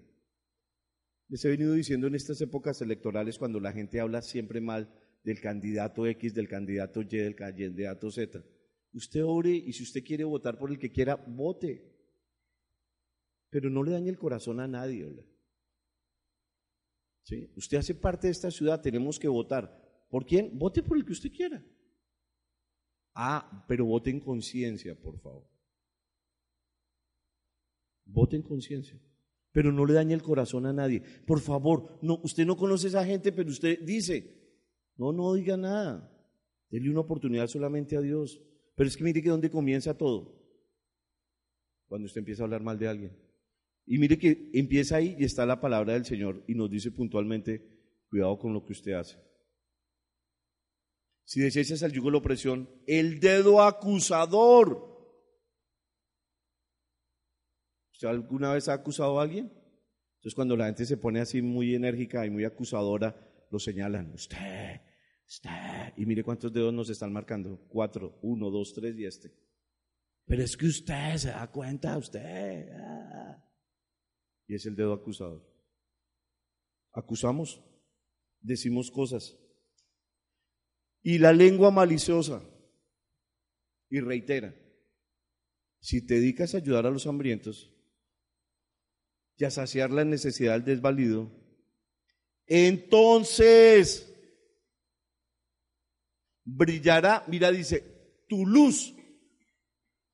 [1.28, 4.92] Les he venido diciendo en estas épocas electorales, cuando la gente habla siempre mal
[5.24, 8.44] del candidato X, del candidato Y, del candidato Z.
[8.92, 11.89] Usted ore y si usted quiere votar por el que quiera, vote
[13.50, 15.08] pero no le dañe el corazón a nadie.
[17.24, 17.52] ¿Sí?
[17.56, 19.80] Usted hace parte de esta ciudad, tenemos que votar.
[20.10, 20.58] ¿Por quién?
[20.58, 21.64] Vote por el que usted quiera.
[23.14, 25.48] Ah, pero vote en conciencia, por favor.
[28.06, 29.00] Vote en conciencia.
[29.52, 31.02] Pero no le dañe el corazón a nadie.
[31.26, 34.40] Por favor, no, usted no conoce a esa gente, pero usted dice,
[34.96, 36.16] no, no diga nada.
[36.70, 38.42] Dele una oportunidad solamente a Dios.
[38.76, 40.40] Pero es que mire que dónde comienza todo.
[41.88, 43.29] Cuando usted empieza a hablar mal de alguien.
[43.92, 48.06] Y mire que empieza ahí y está la palabra del Señor y nos dice puntualmente,
[48.08, 49.18] cuidado con lo que usted hace.
[51.24, 54.86] Si desechas al yugo de la opresión, el dedo acusador.
[57.92, 59.52] ¿Usted alguna vez ha acusado a alguien?
[60.18, 64.12] Entonces cuando la gente se pone así muy enérgica y muy acusadora, lo señalan.
[64.14, 64.82] Usted,
[65.28, 65.94] usted.
[65.98, 67.66] Y mire cuántos dedos nos están marcando.
[67.68, 69.34] Cuatro, uno, dos, tres y este.
[70.26, 72.70] Pero es que usted se da cuenta, usted.
[72.72, 73.49] Ah.
[74.50, 75.48] Y es el dedo acusador.
[76.92, 77.64] Acusamos,
[78.42, 79.38] decimos cosas.
[81.04, 82.42] Y la lengua maliciosa.
[83.92, 84.56] Y reitera.
[85.80, 87.72] Si te dedicas a ayudar a los hambrientos
[89.38, 91.32] y a saciar la necesidad del desvalido,
[92.48, 94.12] entonces
[96.44, 98.96] brillará, mira, dice, tu luz.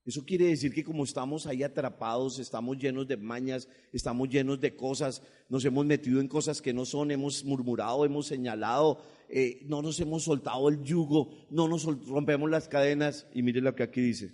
[0.05, 4.75] Eso quiere decir que como estamos ahí atrapados, estamos llenos de mañas, estamos llenos de
[4.75, 9.81] cosas, nos hemos metido en cosas que no son, hemos murmurado, hemos señalado, eh, no
[9.81, 13.27] nos hemos soltado el yugo, no nos rompemos las cadenas.
[13.33, 14.31] Y mire lo que aquí dice.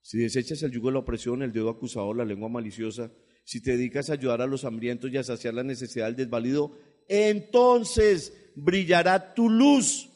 [0.00, 3.12] Si desechas el yugo de la opresión, el dedo acusador, la lengua maliciosa,
[3.44, 6.76] si te dedicas a ayudar a los hambrientos y a saciar la necesidad del desvalido,
[7.06, 10.08] entonces brillará tu luz.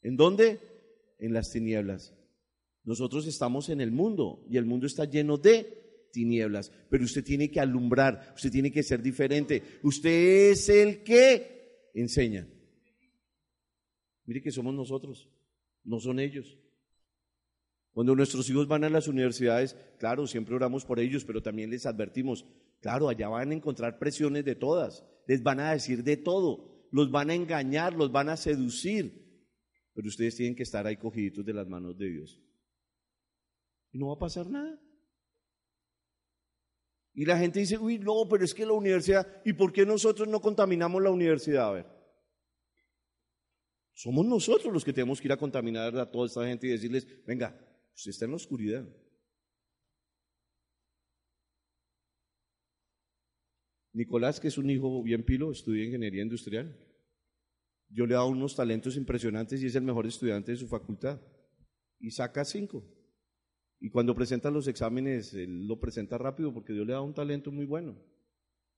[0.00, 0.60] ¿En dónde?
[1.18, 2.14] En las tinieblas.
[2.84, 7.50] Nosotros estamos en el mundo y el mundo está lleno de tinieblas, pero usted tiene
[7.50, 9.62] que alumbrar, usted tiene que ser diferente.
[9.82, 12.48] Usted es el que enseña.
[14.24, 15.28] Mire que somos nosotros,
[15.84, 16.58] no son ellos.
[17.92, 21.84] Cuando nuestros hijos van a las universidades, claro, siempre oramos por ellos, pero también les
[21.84, 22.46] advertimos,
[22.80, 27.10] claro, allá van a encontrar presiones de todas, les van a decir de todo, los
[27.10, 29.27] van a engañar, los van a seducir,
[29.98, 32.40] pero ustedes tienen que estar ahí cogiditos de las manos de Dios.
[33.90, 34.80] Y no va a pasar nada.
[37.14, 40.28] Y la gente dice, uy, no, pero es que la universidad, ¿y por qué nosotros
[40.28, 41.70] no contaminamos la universidad?
[41.70, 41.86] A ver.
[43.92, 47.04] Somos nosotros los que tenemos que ir a contaminar a toda esta gente y decirles,
[47.26, 47.58] venga,
[47.98, 48.88] Usted está en la oscuridad.
[53.92, 56.78] Nicolás, que es un hijo bien pilo, estudia ingeniería industrial.
[57.90, 61.20] Yo le he dado unos talentos impresionantes y es el mejor estudiante de su facultad.
[61.98, 62.84] Y saca cinco.
[63.80, 67.50] Y cuando presenta los exámenes, él lo presenta rápido porque Dios le da un talento
[67.50, 67.96] muy bueno.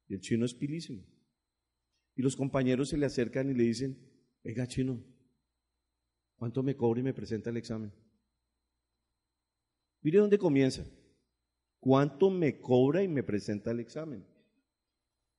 [0.08, 1.04] Y el chino es pilísimo.
[2.14, 3.98] Y los compañeros se le acercan y le dicen,
[4.44, 5.02] venga chino,
[6.36, 7.92] ¿cuánto me cobra y me presenta el examen?
[10.02, 10.84] Mire dónde comienza.
[11.78, 14.26] ¿Cuánto me cobra y me presenta el examen?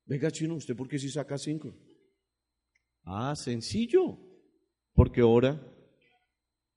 [0.06, 1.76] Venga, chino, ¿usted por qué si saca cinco?
[3.04, 4.18] Ah, sencillo.
[4.94, 5.62] Porque ora,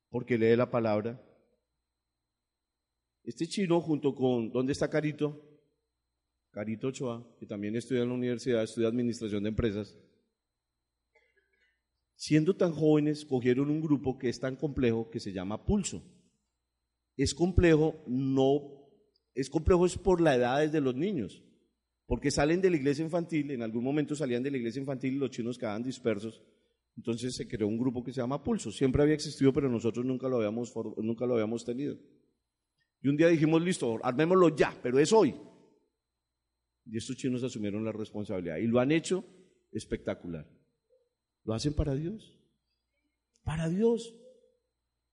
[0.09, 1.21] porque lee la palabra.
[3.23, 5.41] Este chino, junto con, ¿dónde está Carito?
[6.51, 9.97] Carito Ochoa, que también estudia en la universidad, estudia administración de empresas.
[12.15, 16.03] Siendo tan jóvenes, cogieron un grupo que es tan complejo que se llama Pulso
[17.17, 18.89] es complejo, no,
[19.35, 21.43] es complejo es por la edad de los niños,
[22.07, 25.19] porque salen de la iglesia infantil, en algún momento salían de la iglesia infantil y
[25.19, 26.43] los chinos quedaban dispersos,
[26.97, 30.29] entonces se creó un grupo que se llama Pulso, siempre había existido, pero nosotros nunca
[30.29, 31.97] lo habíamos, nunca lo habíamos tenido.
[33.03, 35.35] Y un día dijimos, listo, armémoslo ya, pero es hoy.
[36.87, 39.25] Y estos chinos asumieron la responsabilidad y lo han hecho
[39.73, 40.47] espectacular.
[41.45, 42.39] Lo hacen para Dios.
[43.43, 44.15] Para Dios.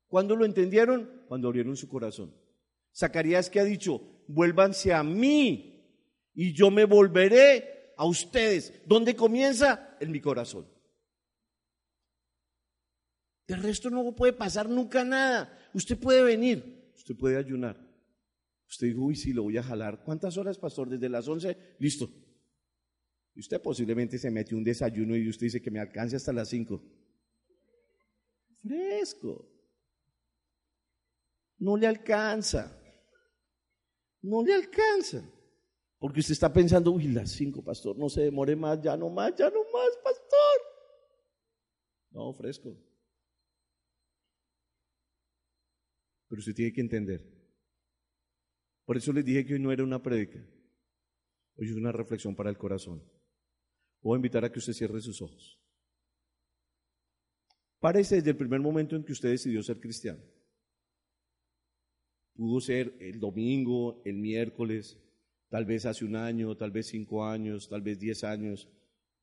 [0.07, 1.23] ¿Cuándo lo entendieron?
[1.27, 2.33] Cuando abrieron su corazón.
[2.93, 5.70] Zacarías que ha dicho, vuélvanse a mí
[6.33, 8.81] y yo me volveré a ustedes.
[8.85, 9.97] ¿Dónde comienza?
[9.99, 10.67] En mi corazón.
[13.47, 15.57] Del resto no puede pasar nunca nada.
[15.73, 17.77] Usted puede venir, usted puede ayunar.
[18.67, 20.01] Usted dijo, uy, sí, lo voy a jalar.
[20.03, 20.89] ¿Cuántas horas, pastor?
[20.89, 22.09] Desde las 11, listo.
[23.35, 26.47] Y usted posiblemente se mete un desayuno y usted dice que me alcance hasta las
[26.49, 26.81] 5.
[28.61, 29.51] Fresco
[31.61, 32.77] no le alcanza.
[34.21, 35.23] No le alcanza.
[36.01, 39.35] Porque usted está pensando, uy, las cinco, pastor, no se demore más, ya no más,
[39.35, 40.59] ya no más, pastor.
[42.09, 42.75] No, fresco.
[46.27, 47.21] Pero usted tiene que entender.
[48.83, 50.39] Por eso les dije que hoy no era una prédica.
[51.55, 53.07] Hoy es una reflexión para el corazón.
[54.01, 55.61] Voy a invitar a que usted cierre sus ojos.
[57.79, 60.23] Parece desde el primer momento en que usted decidió ser cristiano.
[62.33, 64.97] Pudo ser el domingo, el miércoles,
[65.51, 68.69] tal vez hace un año, tal vez cinco años, tal vez diez años.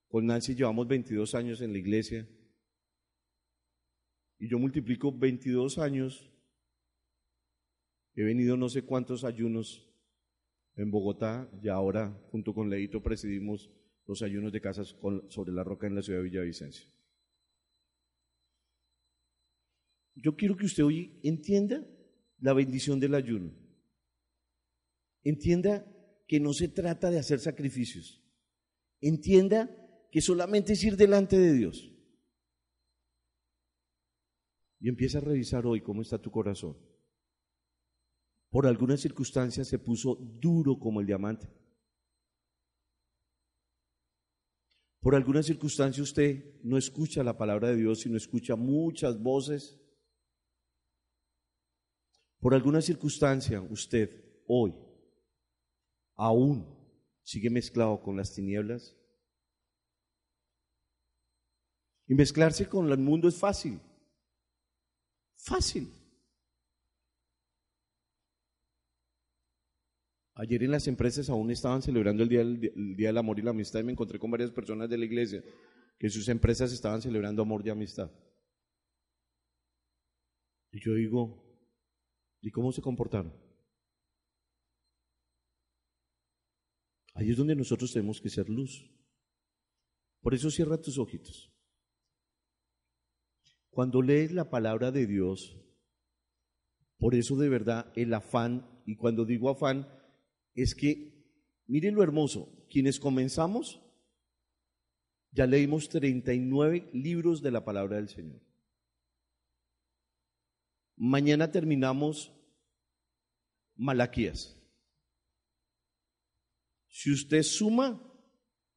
[0.09, 2.29] Con Nancy llevamos 22 años en la iglesia.
[4.38, 6.31] Y yo multiplico 22 años.
[8.14, 9.88] He venido no sé cuántos ayunos
[10.77, 13.71] en Bogotá y ahora junto con Leito presidimos
[14.07, 14.97] los ayunos de casas
[15.29, 16.91] sobre la roca en la ciudad de Villavicencio.
[20.14, 21.87] Yo quiero que usted hoy entienda
[22.38, 23.51] la bendición del ayuno.
[25.25, 25.87] Entienda
[26.29, 28.23] que no se trata de hacer sacrificios.
[29.01, 29.75] Entienda
[30.12, 31.91] que solamente es ir delante de Dios.
[34.79, 36.77] Y empieza a revisar hoy cómo está tu corazón.
[38.51, 41.49] Por alguna circunstancia se puso duro como el diamante.
[45.01, 49.81] Por alguna circunstancia usted no escucha la palabra de Dios, sino escucha muchas voces.
[52.38, 54.75] Por alguna circunstancia usted hoy
[56.18, 56.66] aún
[57.22, 58.94] sigue mezclado con las tinieblas.
[62.07, 63.81] Y mezclarse con el mundo es fácil.
[65.37, 65.90] Fácil.
[70.35, 73.81] Ayer en las empresas aún estaban celebrando el día, día, del Amor y la Amistad
[73.81, 75.42] y me encontré con varias personas de la iglesia
[75.98, 78.09] que sus empresas estaban celebrando amor y amistad.
[80.70, 81.44] Y yo digo,
[82.40, 83.48] ¿y cómo se comportaron?
[87.18, 88.88] Ahí es donde nosotros tenemos que ser luz.
[90.20, 91.52] Por eso cierra tus ojitos.
[93.70, 95.57] Cuando lees la palabra de Dios,
[96.96, 99.88] por eso de verdad el afán, y cuando digo afán,
[100.54, 101.24] es que,
[101.66, 103.83] miren lo hermoso, quienes comenzamos,
[105.33, 108.40] ya leímos 39 libros de la palabra del Señor.
[110.94, 112.33] Mañana terminamos
[113.74, 114.58] Malaquías.
[116.88, 118.03] Si usted suma,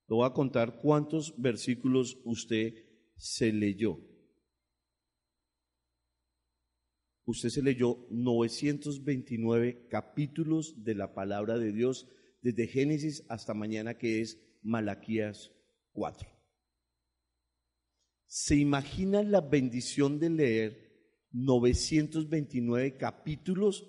[0.07, 2.73] lo voy a contar cuántos versículos usted
[3.15, 3.97] se leyó.
[7.25, 12.09] Usted se leyó 929 capítulos de la palabra de Dios
[12.41, 15.51] desde Génesis hasta mañana que es Malaquías
[15.93, 16.27] 4.
[18.25, 20.91] ¿Se imagina la bendición de leer
[21.31, 23.87] 929 capítulos?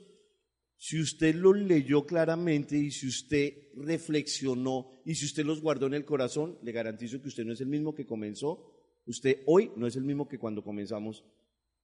[0.84, 5.94] Si usted los leyó claramente y si usted reflexionó y si usted los guardó en
[5.94, 8.98] el corazón, le garantizo que usted no es el mismo que comenzó.
[9.06, 11.24] Usted hoy no es el mismo que cuando comenzamos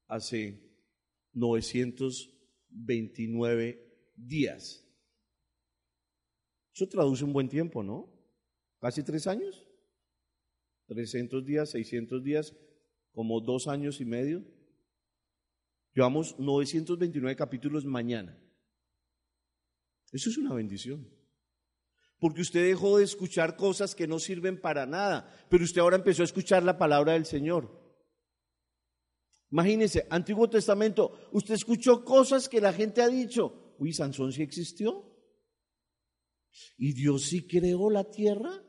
[0.09, 0.69] hace
[1.33, 4.85] 929 días.
[6.75, 8.13] Eso traduce un buen tiempo, ¿no?
[8.81, 9.65] Casi tres años.
[10.89, 12.57] 300 días, 600 días,
[13.13, 14.45] como dos años y medio.
[15.95, 18.37] Llevamos 929 capítulos mañana.
[20.13, 21.09] Eso es una bendición.
[22.19, 26.23] Porque usted dejó de escuchar cosas que no sirven para nada, pero usted ahora empezó
[26.23, 27.79] a escuchar la palabra del Señor.
[29.51, 33.75] Imagínense, Antiguo Testamento, usted escuchó cosas que la gente ha dicho.
[33.79, 35.05] Uy, Sansón sí existió.
[36.77, 38.65] Y Dios sí creó la tierra.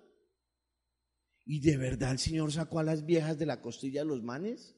[1.45, 4.77] ¿Y de verdad el Señor sacó a las viejas de la costilla de los manes?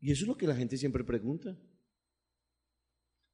[0.00, 1.56] Y eso es lo que la gente siempre pregunta.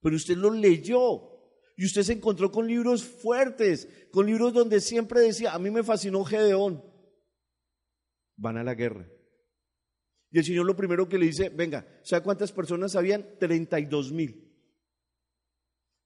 [0.01, 1.31] Pero usted lo leyó.
[1.77, 5.83] Y usted se encontró con libros fuertes, con libros donde siempre decía, a mí me
[5.83, 6.85] fascinó Gedeón.
[8.37, 9.11] Van a la guerra.
[10.31, 13.39] Y el Señor lo primero que le dice, venga, ¿sabe cuántas personas habían?
[13.39, 14.51] 32 mil.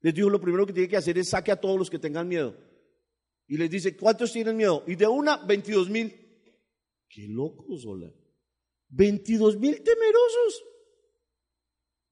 [0.00, 2.28] Les dijo, lo primero que tiene que hacer es saque a todos los que tengan
[2.28, 2.57] miedo.
[3.46, 4.85] Y les dice, ¿cuántos tienen miedo?
[4.87, 6.14] Y de una, 22 mil.
[7.09, 8.12] Qué locos, hola.
[8.90, 10.64] 22 mil temerosos.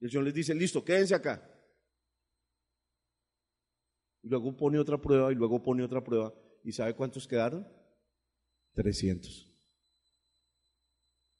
[0.00, 1.48] Y el Señor les dice, listo, quédense acá.
[4.22, 6.32] Y luego pone otra prueba y luego pone otra prueba.
[6.64, 7.66] ¿Y sabe cuántos quedaron?
[8.74, 9.50] 300.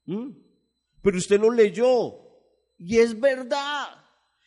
[0.07, 0.31] ¿Mm?
[1.01, 2.23] Pero usted lo leyó
[2.79, 3.89] y es verdad.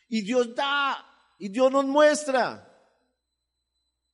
[0.08, 0.98] Y Dios da
[1.38, 2.72] y Dios nos muestra.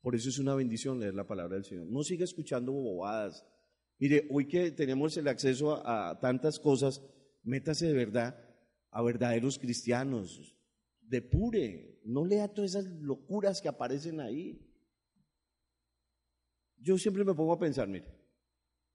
[0.01, 1.87] Por eso es una bendición leer la palabra del Señor.
[1.87, 3.45] No siga escuchando bobadas.
[3.99, 7.03] Mire, hoy que tenemos el acceso a, tantas cosas,
[7.43, 8.35] métase de verdad
[8.89, 10.55] a verdaderos cristianos.
[11.11, 14.65] Depure, no lea todas esas locuras que aparecen ahí.
[16.77, 18.05] Yo siempre me pongo a pensar, mire,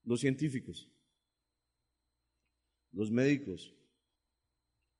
[0.03, 0.91] los científicos,
[2.91, 3.71] los médicos,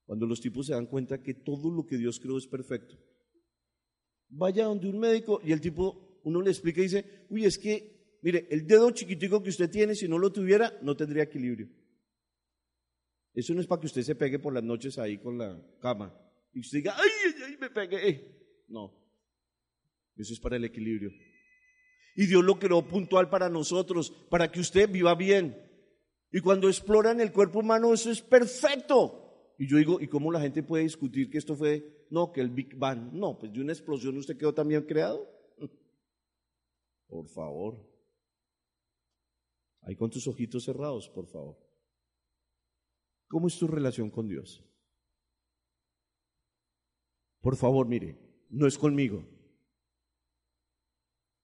[0.05, 2.95] cuando los tipos se dan cuenta que todo lo que Dios creó es perfecto.
[4.29, 8.19] Vaya donde un médico y el tipo, uno le explica y dice, uy, es que,
[8.21, 11.67] mire, el dedo chiquitico que usted tiene, si no lo tuviera, no tendría equilibrio.
[13.33, 16.26] Eso no es para que usted se pegue por las noches ahí con la cama
[16.57, 18.65] y usted diga, ay, ay, ay, me pegué.
[18.67, 18.91] No,
[20.15, 21.11] eso es para el equilibrio.
[22.15, 25.55] Y Dios lo creó puntual para nosotros, para que usted viva bien.
[26.31, 29.53] Y cuando exploran el cuerpo humano, eso es perfecto.
[29.59, 32.49] Y yo digo, ¿y cómo la gente puede discutir que esto fue, no, que el
[32.49, 33.13] Big Bang?
[33.13, 35.29] No, pues de una explosión usted quedó también creado.
[37.07, 37.87] Por favor.
[39.81, 41.55] Ahí con tus ojitos cerrados, por favor.
[43.27, 44.67] ¿Cómo es tu relación con Dios?
[47.41, 48.17] Por favor, mire,
[48.49, 49.23] no es conmigo,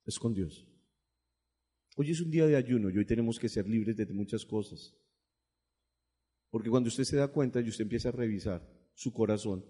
[0.05, 0.67] es con Dios.
[1.95, 4.95] Hoy es un día de ayuno y hoy tenemos que ser libres de muchas cosas.
[6.49, 9.65] Porque cuando usted se da cuenta y usted empieza a revisar su corazón,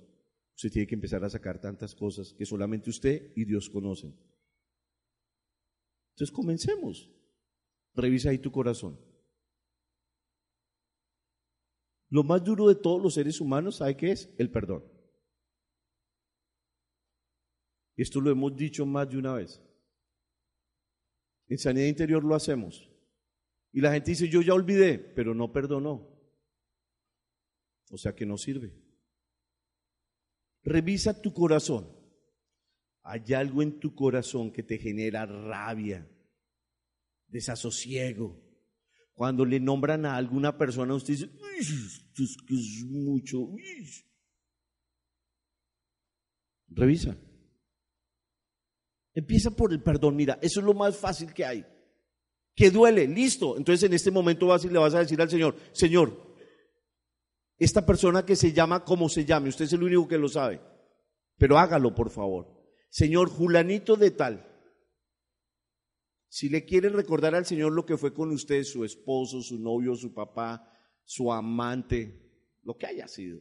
[0.55, 4.15] usted tiene que empezar a sacar tantas cosas que solamente usted y Dios conocen.
[6.13, 7.09] Entonces comencemos.
[7.95, 8.99] Revisa ahí tu corazón.
[12.09, 14.33] Lo más duro de todos los seres humanos, ¿sabe qué es?
[14.37, 14.92] El perdón.
[17.95, 19.61] Esto lo hemos dicho más de una vez.
[21.47, 22.89] En sanidad interior lo hacemos.
[23.71, 26.09] Y la gente dice, yo ya olvidé, pero no perdonó.
[27.89, 28.73] O sea que no sirve.
[30.63, 31.91] Revisa tu corazón.
[33.03, 36.09] Hay algo en tu corazón que te genera rabia,
[37.27, 38.41] desasosiego.
[39.13, 41.29] Cuando le nombran a alguna persona, usted dice,
[41.59, 43.49] es que es mucho.
[46.69, 47.17] Revisa.
[49.13, 51.65] Empieza por el perdón, mira, eso es lo más fácil que hay.
[52.55, 53.57] Que duele, listo.
[53.57, 56.35] Entonces en este momento vas y le vas a decir al Señor, Señor,
[57.57, 60.61] esta persona que se llama como se llame, usted es el único que lo sabe,
[61.37, 62.47] pero hágalo por favor.
[62.89, 64.53] Señor Julanito de tal,
[66.27, 69.95] si le quiere recordar al Señor lo que fue con usted, su esposo, su novio,
[69.95, 70.67] su papá,
[71.03, 73.39] su amante, lo que haya sido.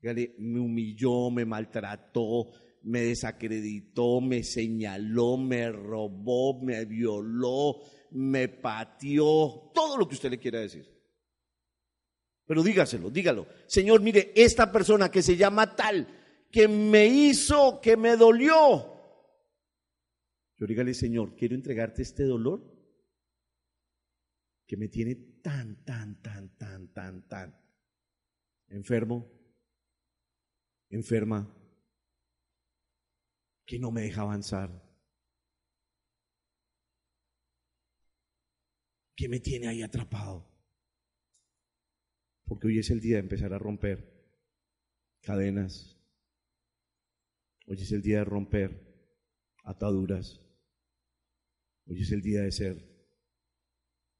[0.00, 2.52] Dígale, me humilló, me maltrató,
[2.86, 7.82] me desacreditó, me señaló, me robó, me violó,
[8.12, 10.88] me pateó, todo lo que usted le quiera decir.
[12.46, 13.48] Pero dígaselo, dígalo.
[13.66, 16.06] Señor, mire, esta persona que se llama tal,
[16.50, 18.94] que me hizo, que me dolió.
[20.56, 22.72] Yo dígale, Señor, quiero entregarte este dolor
[24.64, 27.60] que me tiene tan, tan, tan, tan, tan, tan
[28.68, 29.28] enfermo,
[30.88, 31.52] enferma,
[33.66, 34.70] que no me deja avanzar,
[39.16, 40.48] que me tiene ahí atrapado.
[42.44, 44.16] Porque hoy es el día de empezar a romper
[45.20, 46.00] cadenas.
[47.66, 48.86] Hoy es el día de romper
[49.64, 50.40] ataduras.
[51.86, 52.96] Hoy es el día de ser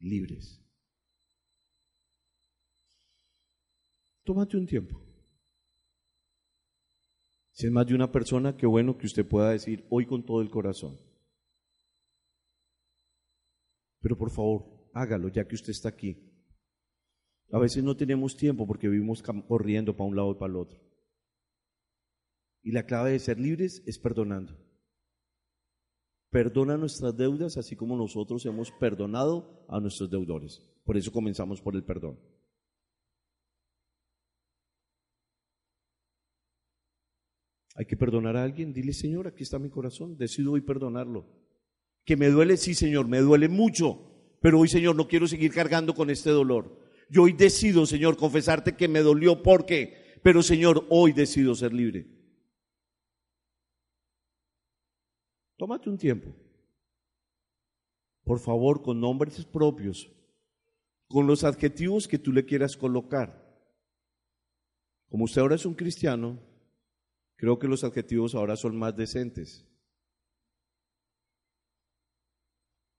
[0.00, 0.60] libres.
[4.24, 5.05] Tómate un tiempo.
[7.56, 10.42] Si es más de una persona, qué bueno que usted pueda decir hoy con todo
[10.42, 10.94] el corazón.
[14.02, 16.18] Pero por favor, hágalo ya que usted está aquí.
[17.50, 20.78] A veces no tenemos tiempo porque vivimos corriendo para un lado y para el otro.
[22.62, 24.54] Y la clave de ser libres es perdonando.
[26.28, 30.60] Perdona nuestras deudas así como nosotros hemos perdonado a nuestros deudores.
[30.84, 32.18] Por eso comenzamos por el perdón.
[37.76, 38.72] Hay que perdonar a alguien.
[38.72, 40.16] Dile, Señor, aquí está mi corazón.
[40.16, 41.26] Decido hoy perdonarlo.
[42.04, 44.00] Que me duele, sí, Señor, me duele mucho.
[44.40, 46.80] Pero hoy, Señor, no quiero seguir cargando con este dolor.
[47.10, 52.06] Yo hoy decido, Señor, confesarte que me dolió porque, pero Señor, hoy decido ser libre.
[55.56, 56.34] Tómate un tiempo.
[58.24, 60.10] Por favor, con nombres propios,
[61.08, 63.46] con los adjetivos que tú le quieras colocar.
[65.08, 66.40] Como usted ahora es un cristiano,
[67.36, 69.66] Creo que los adjetivos ahora son más decentes.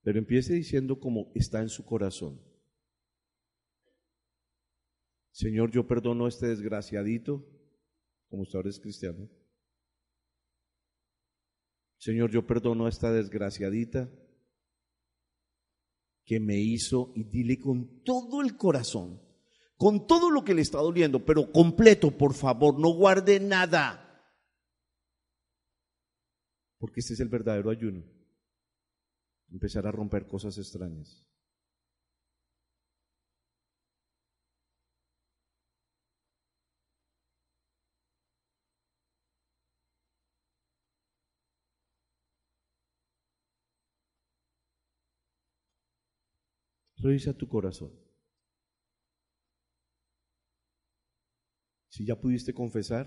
[0.02, 2.40] Pero empiece diciendo como está en su corazón.
[5.32, 7.44] Señor, yo perdono a este desgraciadito,
[8.28, 9.28] como usted ahora es cristiano.
[11.98, 14.08] Señor, yo perdono a esta desgraciadita
[16.24, 19.20] que me hizo y dile con todo el corazón,
[19.76, 24.07] con todo lo que le está doliendo, pero completo, por favor, no guarde nada
[26.78, 28.04] porque este es el verdadero ayuno.
[29.50, 31.28] Empezar a romper cosas extrañas.
[46.98, 47.92] Revisa tu corazón.
[51.88, 53.06] Si ya pudiste confesar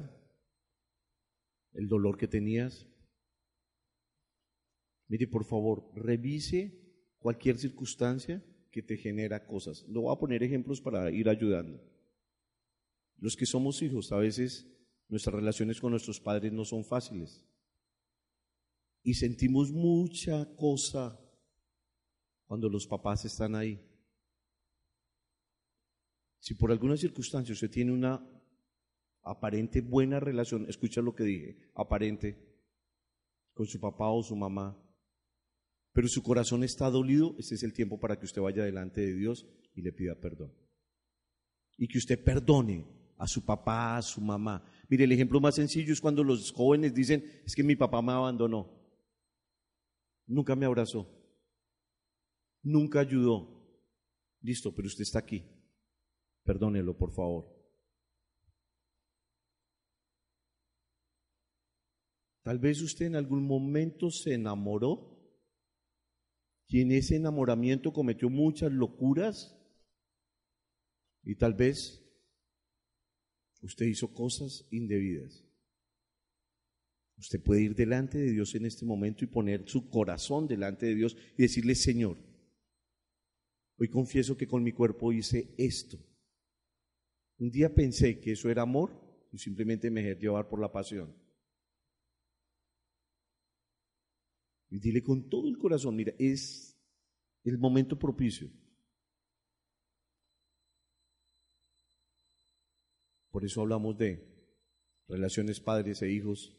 [1.74, 2.88] el dolor que tenías,
[5.12, 6.72] mire por favor, revise
[7.20, 8.42] cualquier circunstancia
[8.72, 9.84] que te genera cosas.
[9.90, 11.84] Lo voy a poner ejemplos para ir ayudando.
[13.18, 14.72] Los que somos hijos, a veces
[15.10, 17.46] nuestras relaciones con nuestros padres no son fáciles.
[19.04, 21.20] Y sentimos mucha cosa
[22.46, 23.86] cuando los papás están ahí.
[26.40, 28.26] Si por alguna circunstancia usted tiene una
[29.24, 32.48] aparente buena relación, escucha lo que dije, aparente,
[33.54, 34.82] con su papá o su mamá,
[35.94, 39.14] pero su corazón está dolido, este es el tiempo para que usted vaya delante de
[39.14, 40.54] Dios y le pida perdón.
[41.78, 42.86] Y que usted perdone
[43.18, 44.66] a su papá, a su mamá.
[44.90, 48.14] Mire, el ejemplo más sencillo es cuando los jóvenes dicen, es que mi papá me
[48.14, 48.70] abandonó,
[50.28, 51.08] nunca me abrazó,
[52.64, 53.60] nunca ayudó.
[54.42, 55.44] Listo, pero usted está aquí.
[56.44, 57.62] Perdónelo, por favor.
[62.44, 65.11] Tal vez usted en algún momento se enamoró
[66.72, 69.54] y en ese enamoramiento cometió muchas locuras
[71.22, 72.02] y tal vez
[73.62, 75.44] usted hizo cosas indebidas.
[77.18, 80.96] Usted puede ir delante de Dios en este momento y poner su corazón delante de
[80.96, 82.18] Dios y decirle, Señor,
[83.78, 85.98] hoy confieso que con mi cuerpo hice esto.
[87.38, 88.92] Un día pensé que eso era amor
[89.34, 91.14] y simplemente me dejé llevar por la pasión.
[94.72, 96.82] Y dile con todo el corazón, mira, es
[97.44, 98.50] el momento propicio.
[103.30, 104.26] Por eso hablamos de
[105.10, 106.58] relaciones padres e hijos,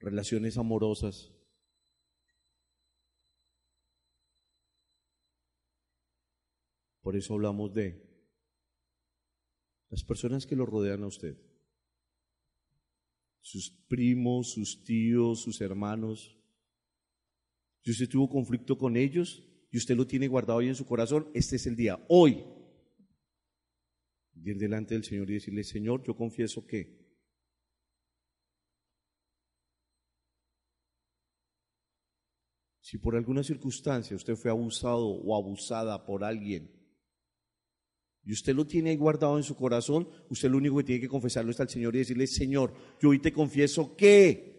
[0.00, 1.32] relaciones amorosas.
[7.00, 8.06] Por eso hablamos de
[9.88, 11.38] las personas que lo rodean a usted,
[13.40, 16.35] sus primos, sus tíos, sus hermanos,
[17.86, 21.30] si usted tuvo conflicto con ellos y usted lo tiene guardado ahí en su corazón,
[21.34, 22.44] este es el día, hoy.
[24.42, 26.98] Ir delante del Señor y decirle, Señor, yo confieso que
[32.80, 36.72] si por alguna circunstancia usted fue abusado o abusada por alguien
[38.24, 41.08] y usted lo tiene ahí guardado en su corazón, usted lo único que tiene que
[41.08, 44.55] confesarlo está al Señor y decirle, Señor, yo hoy te confieso que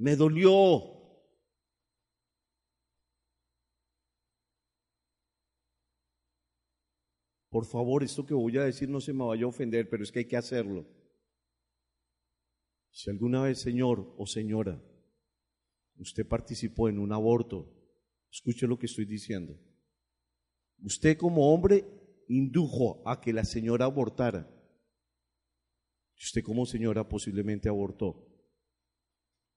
[0.00, 0.50] Me dolió.
[7.50, 10.10] Por favor, esto que voy a decir no se me vaya a ofender, pero es
[10.10, 10.86] que hay que hacerlo.
[12.90, 14.82] Si alguna vez, señor o señora,
[15.98, 17.70] usted participó en un aborto,
[18.30, 19.60] escuche lo que estoy diciendo.
[20.82, 21.84] Usted como hombre
[22.26, 24.50] indujo a que la señora abortara.
[26.16, 28.29] Usted como señora posiblemente abortó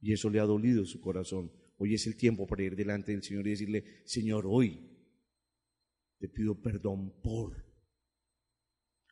[0.04, 1.50] y eso le ha dolido su corazón.
[1.78, 4.86] Hoy es el tiempo para ir delante del Señor y decirle, Señor, hoy
[6.20, 7.66] te pido perdón por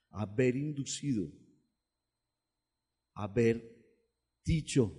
[0.09, 1.31] haber inducido,
[3.13, 3.73] haber
[4.43, 4.93] dicho.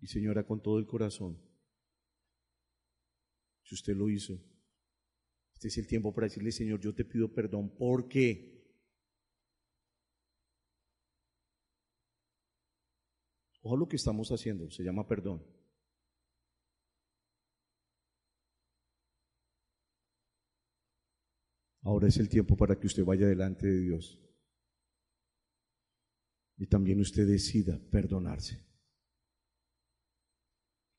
[0.00, 1.42] Y señora, con todo el corazón,
[3.62, 4.38] si usted lo hizo,
[5.54, 8.55] este es el tiempo para decirle, Señor, yo te pido perdón porque
[13.66, 15.44] Ojo lo que estamos haciendo, se llama perdón.
[21.82, 24.22] Ahora es el tiempo para que usted vaya delante de Dios.
[26.56, 28.64] Y también usted decida perdonarse.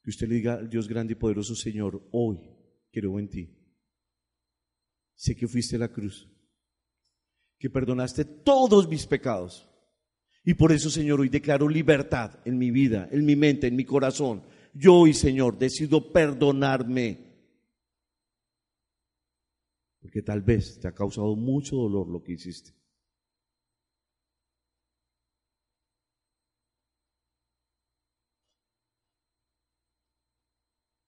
[0.04, 2.54] Que usted le diga al Dios grande y poderoso Señor, hoy
[2.92, 3.58] creo en ti.
[5.16, 6.30] Sé que fuiste a la cruz,
[7.58, 9.74] que perdonaste todos mis pecados
[10.48, 13.84] y por eso, Señor, hoy declaro libertad en mi vida, en mi mente, en mi
[13.84, 14.44] corazón.
[14.74, 17.20] Yo hoy, Señor, decido perdonarme.
[20.00, 22.72] Porque tal vez te ha causado mucho dolor lo que hiciste.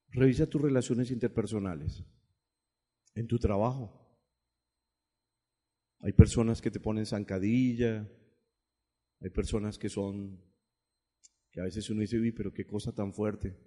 [0.09, 2.03] Revisa tus relaciones interpersonales,
[3.15, 4.05] en tu trabajo.
[6.01, 8.05] Hay personas que te ponen zancadilla,
[9.22, 10.41] hay personas que son,
[11.51, 13.57] que a veces uno dice, uy, pero qué cosa tan fuerte.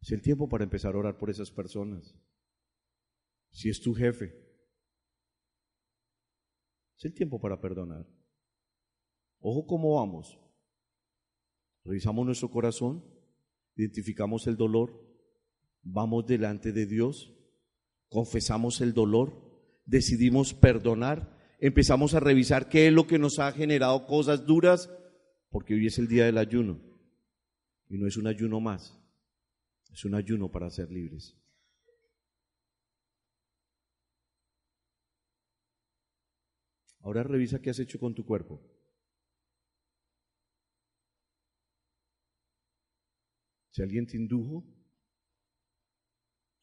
[0.00, 2.14] Es el tiempo para empezar a orar por esas personas.
[3.50, 4.34] Si es tu jefe,
[6.96, 8.06] es el tiempo para perdonar.
[9.40, 10.38] Ojo cómo vamos.
[11.84, 13.04] Revisamos nuestro corazón,
[13.76, 15.04] identificamos el dolor,
[15.82, 17.34] vamos delante de Dios,
[18.08, 19.34] confesamos el dolor,
[19.84, 21.33] decidimos perdonar,
[21.66, 24.90] empezamos a revisar qué es lo que nos ha generado cosas duras,
[25.48, 26.78] porque hoy es el día del ayuno
[27.88, 28.94] y no es un ayuno más,
[29.90, 31.34] es un ayuno para ser libres.
[37.00, 38.60] Ahora revisa qué has hecho con tu cuerpo.
[43.70, 44.64] Si alguien te indujo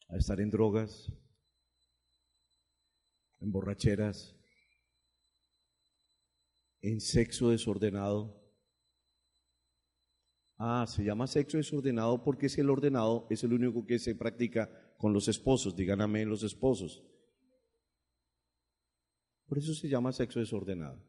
[0.08, 1.12] a estar en drogas,
[3.40, 4.38] en borracheras,
[6.82, 8.38] en sexo desordenado.
[10.58, 14.68] Ah, se llama sexo desordenado porque es el ordenado, es el único que se practica
[14.98, 15.74] con los esposos.
[15.74, 17.02] Digan amén los esposos.
[19.46, 21.02] Por eso se llama sexo desordenado.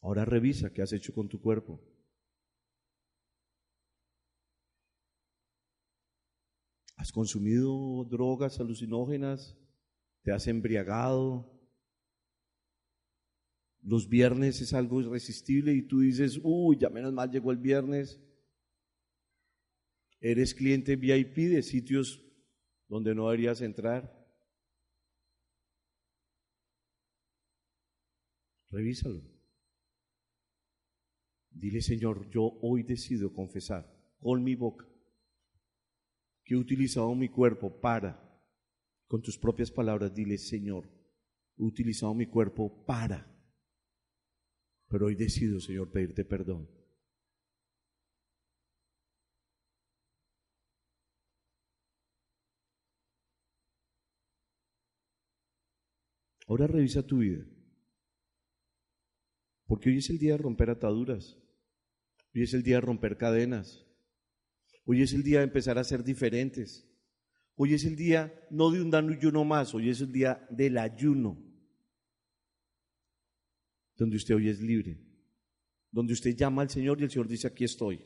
[0.00, 1.80] Ahora revisa qué has hecho con tu cuerpo.
[6.96, 9.56] ¿Has consumido drogas alucinógenas?
[10.22, 11.55] ¿Te has embriagado?
[13.86, 18.20] Los viernes es algo irresistible y tú dices, uy, ya menos mal llegó el viernes.
[20.18, 22.20] Eres cliente VIP de sitios
[22.88, 24.12] donde no deberías entrar.
[28.70, 29.22] Revísalo.
[31.50, 34.84] Dile, Señor, yo hoy decido confesar con mi boca
[36.42, 38.20] que he utilizado mi cuerpo para,
[39.06, 40.90] con tus propias palabras, dile, Señor,
[41.56, 43.35] he utilizado mi cuerpo para,
[44.88, 46.68] pero hoy decido, Señor, pedirte perdón.
[56.48, 57.44] Ahora revisa tu vida.
[59.66, 61.36] Porque hoy es el día de romper ataduras.
[62.34, 63.84] Hoy es el día de romper cadenas.
[64.84, 66.88] Hoy es el día de empezar a ser diferentes.
[67.56, 71.45] Hoy es el día no de un ayuno más, hoy es el día del ayuno.
[73.96, 74.98] Donde usted hoy es libre.
[75.90, 78.04] Donde usted llama al Señor y el Señor dice, aquí estoy.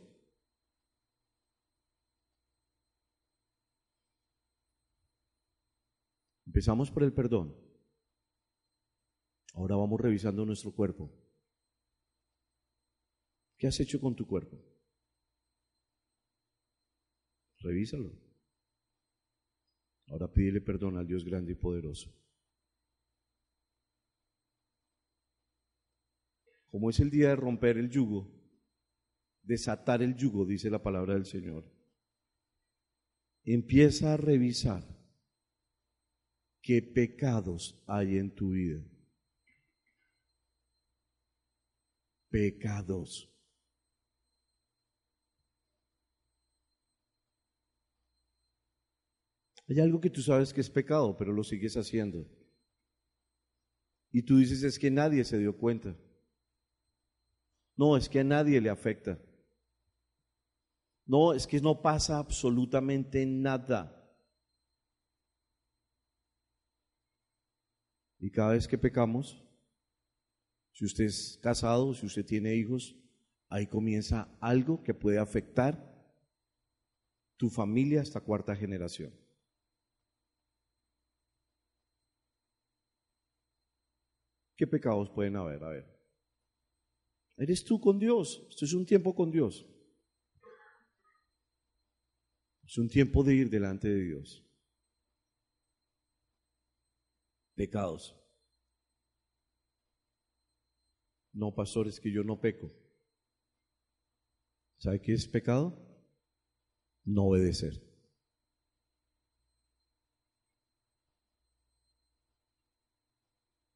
[6.47, 7.57] Empezamos por el perdón.
[9.55, 11.11] Ahora vamos revisando nuestro cuerpo.
[13.57, 14.59] ¿Qué has hecho con tu cuerpo?
[17.59, 18.13] Revísalo.
[20.09, 22.11] Ahora pídele perdón al Dios grande y poderoso.
[26.71, 28.31] Como es el día de romper el yugo,
[29.43, 31.65] desatar el yugo, dice la palabra del Señor,
[33.45, 34.85] empieza a revisar
[36.63, 38.85] qué pecados hay en tu vida.
[42.29, 43.27] Pecados.
[49.67, 52.29] Hay algo que tú sabes que es pecado, pero lo sigues haciendo.
[54.13, 55.97] Y tú dices, es que nadie se dio cuenta.
[57.81, 59.19] No, es que a nadie le afecta.
[61.07, 63.81] No, es que no pasa absolutamente nada.
[68.19, 69.43] Y cada vez que pecamos,
[70.73, 72.95] si usted es casado, si usted tiene hijos,
[73.49, 75.75] ahí comienza algo que puede afectar
[77.39, 79.11] tu familia hasta cuarta generación.
[84.55, 85.65] ¿Qué pecados pueden haber?
[85.65, 85.90] A ver.
[87.41, 88.47] Eres tú con Dios.
[88.51, 89.67] Esto es un tiempo con Dios.
[92.63, 94.45] Es un tiempo de ir delante de Dios.
[97.55, 98.15] Pecados.
[101.33, 102.71] No, pastores, que yo no peco.
[104.77, 105.75] ¿Sabe qué es pecado?
[107.05, 107.73] No obedecer.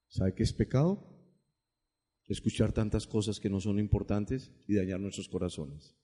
[0.08, 1.13] ¿Sabe qué es pecado?
[2.26, 5.94] Escuchar tantas cosas que no son importantes y dañar nuestros corazones.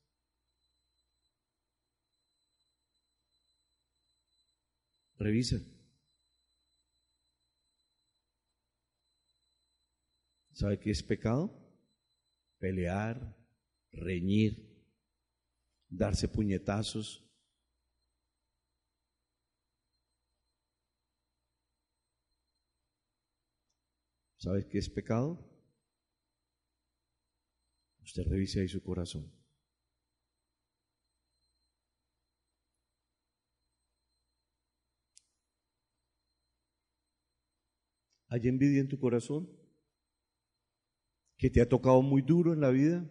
[5.18, 5.56] Revisa.
[10.52, 11.50] ¿Sabe qué es pecado?
[12.58, 13.36] Pelear,
[13.92, 14.84] reñir,
[15.88, 17.26] darse puñetazos,
[24.40, 25.49] ¿Sabes qué es pecado?
[28.10, 29.30] Usted revise ahí su corazón.
[38.26, 39.48] ¿Hay envidia en tu corazón?
[41.36, 43.08] que te ha tocado muy duro en la vida.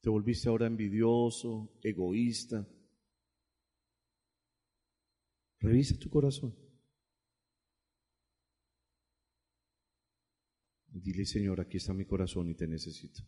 [0.00, 2.66] Te volviste ahora envidioso, egoísta.
[5.60, 6.65] Revisa tu corazón.
[11.02, 13.22] Dile, Señor, aquí está mi corazón y te necesito.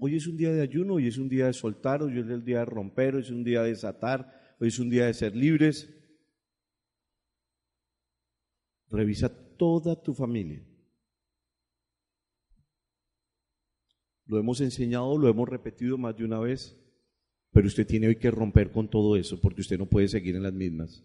[0.00, 2.44] Hoy es un día de ayuno, hoy es un día de soltar, hoy es el
[2.44, 5.36] día de romper, hoy es un día de desatar, hoy es un día de ser
[5.36, 5.88] libres.
[8.88, 10.66] Revisa toda tu familia.
[14.24, 16.76] Lo hemos enseñado, lo hemos repetido más de una vez,
[17.52, 20.42] pero usted tiene hoy que romper con todo eso porque usted no puede seguir en
[20.42, 21.04] las mismas.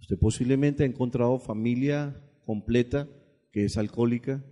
[0.00, 3.08] Usted posiblemente ha encontrado familia completa
[3.50, 4.44] que es alcohólica,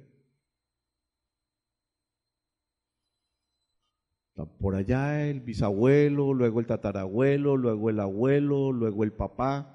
[4.34, 9.70] Por allá el bisabuelo, luego el tatarabuelo, luego el abuelo, luego el papá.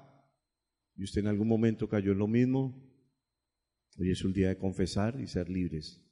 [0.96, 2.74] Y usted en algún momento cayó en lo mismo.
[3.98, 6.04] Hoy es un día de confesar y ser libres.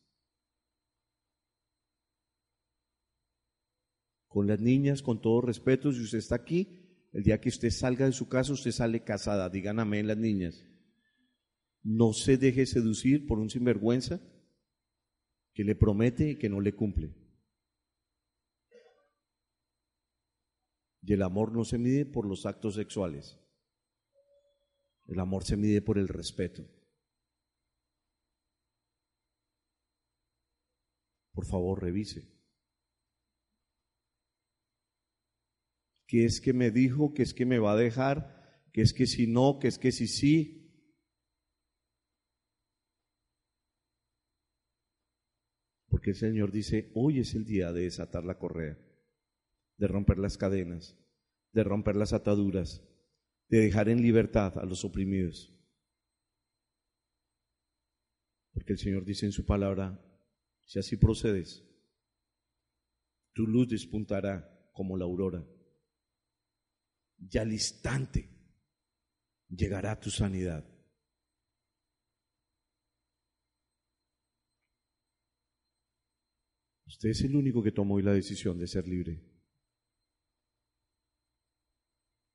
[4.28, 6.77] Con las niñas, con todo respeto, si usted está aquí,
[7.12, 9.48] el día que usted salga de su casa, usted sale casada.
[9.48, 10.66] Digan amén las niñas.
[11.82, 14.20] No se deje seducir por un sinvergüenza
[15.54, 17.14] que le promete y que no le cumple.
[21.02, 23.38] Y el amor no se mide por los actos sexuales.
[25.06, 26.68] El amor se mide por el respeto.
[31.32, 32.37] Por favor, revise.
[36.08, 37.14] ¿Qué es que me dijo?
[37.14, 38.64] ¿Qué es que me va a dejar?
[38.72, 39.58] ¿Qué es que si no?
[39.60, 40.56] ¿Qué es que si sí?
[45.88, 48.76] Porque el Señor dice, hoy es el día de desatar la correa
[49.78, 50.98] de romper las cadenas,
[51.52, 52.84] de romper las ataduras,
[53.48, 55.54] de dejar en libertad a los oprimidos.
[58.52, 60.04] Porque el Señor dice en su palabra,
[60.64, 61.64] si así procedes,
[63.32, 65.46] tu luz despuntará como la aurora.
[67.18, 68.28] Y al instante
[69.48, 70.64] llegará tu sanidad.
[76.86, 79.22] Usted es el único que tomó hoy la decisión de ser libre.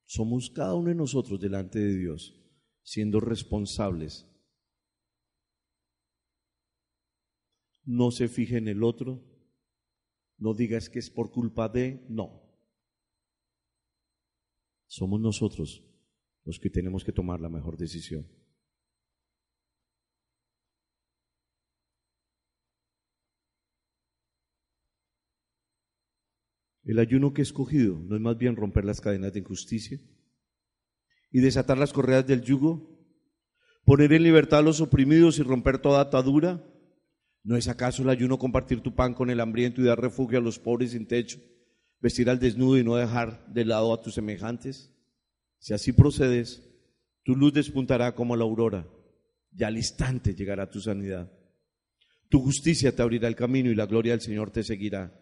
[0.06, 2.40] Somos cada uno de nosotros delante de Dios,
[2.84, 4.30] siendo responsables.
[7.84, 9.22] No se fije en el otro,
[10.38, 12.43] no digas que es por culpa de, no.
[14.94, 15.84] Somos nosotros
[16.46, 18.28] los que tenemos que tomar la mejor decisión.
[26.84, 30.00] El ayuno que he escogido no es más bien romper las cadenas de injusticia
[31.32, 33.04] y desatar las correas del yugo,
[33.86, 36.64] poner en libertad a los oprimidos y romper toda atadura.
[37.42, 40.42] ¿No es acaso el ayuno compartir tu pan con el hambriento y dar refugio a
[40.42, 41.40] los pobres sin techo,
[42.04, 44.92] vestir al desnudo y no dejar de lado a tus semejantes?
[45.58, 46.62] Si así procedes,
[47.24, 48.88] tu luz despuntará como la aurora
[49.58, 51.32] y al instante llegará tu sanidad.
[52.30, 55.20] Tu justicia te abrirá el camino y la gloria del Señor te seguirá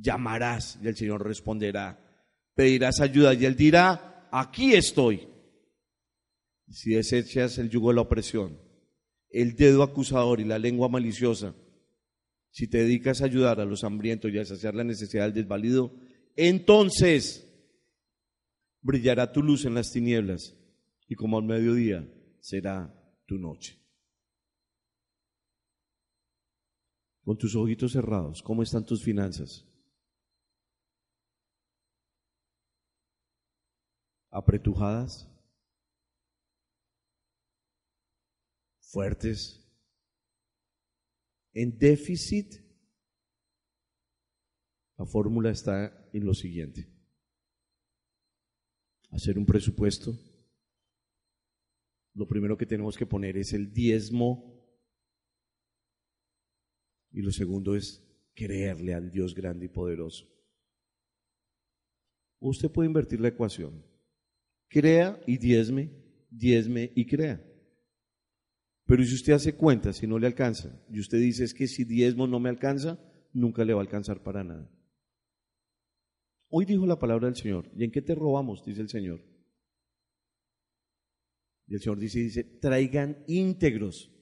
[0.00, 2.00] llamarás y el Señor responderá.
[2.54, 5.28] Pedirás ayuda y Él dirá, aquí estoy.
[6.70, 8.58] Si desechas el yugo de la opresión,
[9.30, 11.54] el dedo acusador y la lengua maliciosa,
[12.50, 15.92] si te dedicas a ayudar a los hambrientos y a saciar la necesidad del desvalido,
[16.36, 17.40] entonces
[18.80, 20.56] brillará tu luz en las tinieblas
[21.08, 22.08] y como al mediodía
[22.40, 22.94] será
[23.26, 23.80] tu noche.
[27.22, 29.66] Con tus ojitos cerrados, ¿cómo están tus finanzas?
[34.34, 35.28] apretujadas,
[38.80, 39.64] fuertes,
[41.52, 42.52] en déficit,
[44.98, 46.88] la fórmula está en lo siguiente.
[49.10, 50.16] Hacer un presupuesto.
[52.14, 54.64] Lo primero que tenemos que poner es el diezmo.
[57.10, 58.00] Y lo segundo es
[58.32, 60.28] creerle al Dios grande y poderoso.
[62.38, 63.84] Usted puede invertir la ecuación.
[64.68, 65.90] Crea y diezme,
[66.30, 67.44] diezme y crea.
[68.86, 71.84] Pero si usted hace cuenta, si no le alcanza, y usted dice es que si
[71.84, 73.00] diezmo no me alcanza,
[73.32, 74.73] nunca le va a alcanzar para nada.
[76.56, 78.64] Hoy dijo la palabra del Señor, ¿y en qué te robamos?
[78.64, 79.20] Dice el Señor.
[81.66, 84.12] Y el Señor dice, dice, traigan íntegros.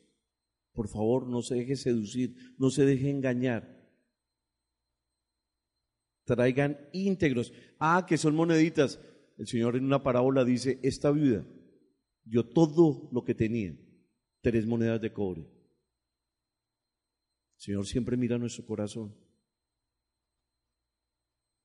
[0.73, 3.87] Por favor, no se deje seducir, no se deje engañar.
[6.25, 7.53] Traigan íntegros.
[7.79, 8.99] Ah, que son moneditas
[9.37, 11.47] el Señor en una parábola dice, esta viuda
[12.25, 13.77] dio todo lo que tenía,
[14.41, 15.43] tres monedas de cobre.
[15.43, 15.51] El
[17.59, 19.15] Señor siempre mira nuestro corazón.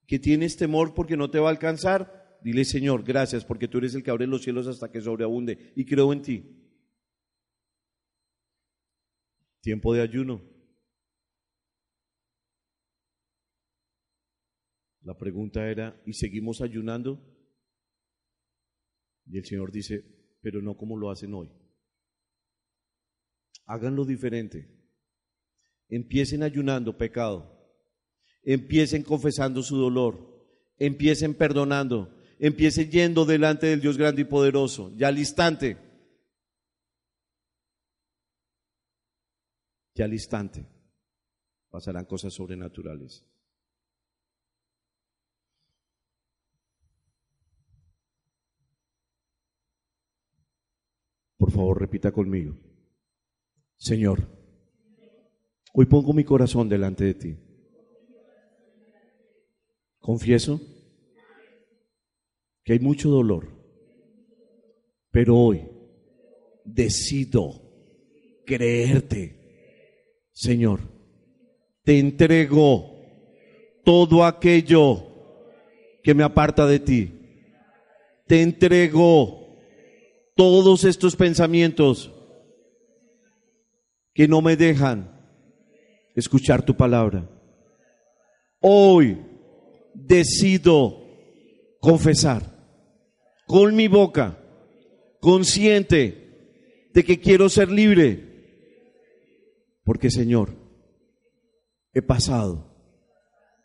[0.08, 3.94] Que tienes temor porque no te va a alcanzar, dile Señor, gracias porque tú eres
[3.94, 6.64] el que abre los cielos hasta que sobreabunde y creo en ti.
[9.62, 10.42] Tiempo de ayuno.
[15.02, 17.22] La pregunta era, ¿y seguimos ayunando?
[19.26, 20.04] Y el Señor dice,
[20.42, 21.52] pero no como lo hacen hoy.
[23.66, 24.70] Háganlo diferente.
[25.90, 27.57] Empiecen ayunando pecado.
[28.50, 30.16] Empiecen confesando su dolor.
[30.80, 32.18] Empiecen perdonando.
[32.40, 34.94] Empiecen yendo delante del Dios grande y poderoso.
[34.96, 35.76] Ya al instante.
[39.96, 40.66] Ya al instante
[41.70, 43.26] pasarán cosas sobrenaturales.
[51.36, 52.56] Por favor, repita conmigo.
[53.76, 54.26] Señor,
[55.74, 57.47] hoy pongo mi corazón delante de ti.
[60.08, 60.62] Confieso
[62.64, 63.46] que hay mucho dolor,
[65.12, 65.68] pero hoy
[66.64, 67.52] decido
[68.46, 70.30] creerte.
[70.32, 70.80] Señor,
[71.84, 72.90] te entrego
[73.84, 75.10] todo aquello
[76.02, 77.12] que me aparta de ti.
[78.28, 79.58] Te entrego
[80.38, 82.14] todos estos pensamientos
[84.14, 85.12] que no me dejan
[86.16, 87.30] escuchar tu palabra.
[88.62, 89.36] Hoy
[90.06, 91.04] decido
[91.80, 92.44] confesar
[93.48, 94.38] con mi boca,
[95.20, 98.24] consciente de que quiero ser libre,
[99.84, 100.54] porque Señor,
[101.94, 102.76] he pasado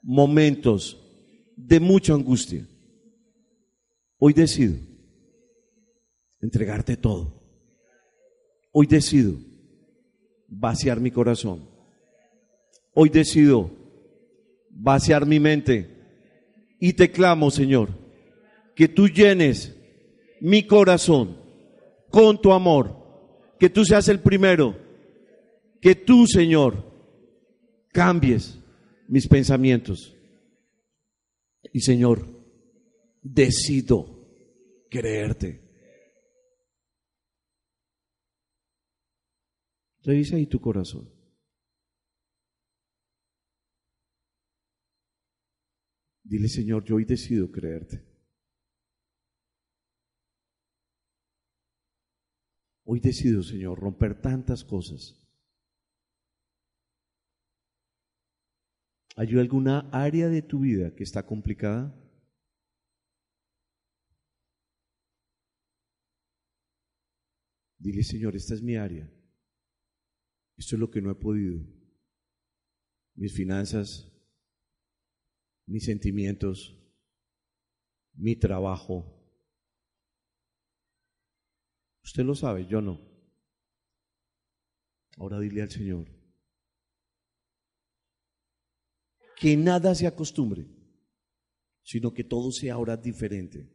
[0.03, 0.99] momentos
[1.57, 2.67] de mucha angustia.
[4.19, 4.77] Hoy decido
[6.41, 7.43] entregarte todo.
[8.73, 9.35] Hoy decido
[10.49, 11.69] vaciar mi corazón.
[12.95, 13.71] Hoy decido
[14.71, 16.02] vaciar mi mente.
[16.85, 17.91] Y te clamo, Señor,
[18.75, 19.73] que tú llenes
[20.41, 21.41] mi corazón
[22.11, 23.55] con tu amor.
[23.61, 24.77] Que tú seas el primero.
[25.81, 26.85] Que tú, Señor,
[27.93, 28.59] cambies
[29.07, 30.13] mis pensamientos.
[31.73, 32.27] Y Señor,
[33.23, 34.27] decido
[34.91, 35.63] creerte.
[40.03, 41.09] Revisa ahí tu corazón.
[46.25, 48.03] Dile, Señor, yo hoy decido creerte.
[52.85, 55.19] Hoy decido, Señor, romper tantas cosas.
[59.17, 61.95] ¿Hay alguna área de tu vida que está complicada?
[67.79, 69.11] Dile, Señor, esta es mi área.
[70.57, 71.61] Esto es lo que no he podido.
[73.15, 74.12] Mis finanzas,
[75.73, 76.77] mis sentimientos,
[78.13, 79.19] mi trabajo.
[82.05, 83.01] Usted lo sabe, yo no.
[85.17, 86.09] Ahora dile al Señor
[89.39, 90.67] que nada se acostumbre,
[91.83, 93.69] sino que todo sea ahora diferente.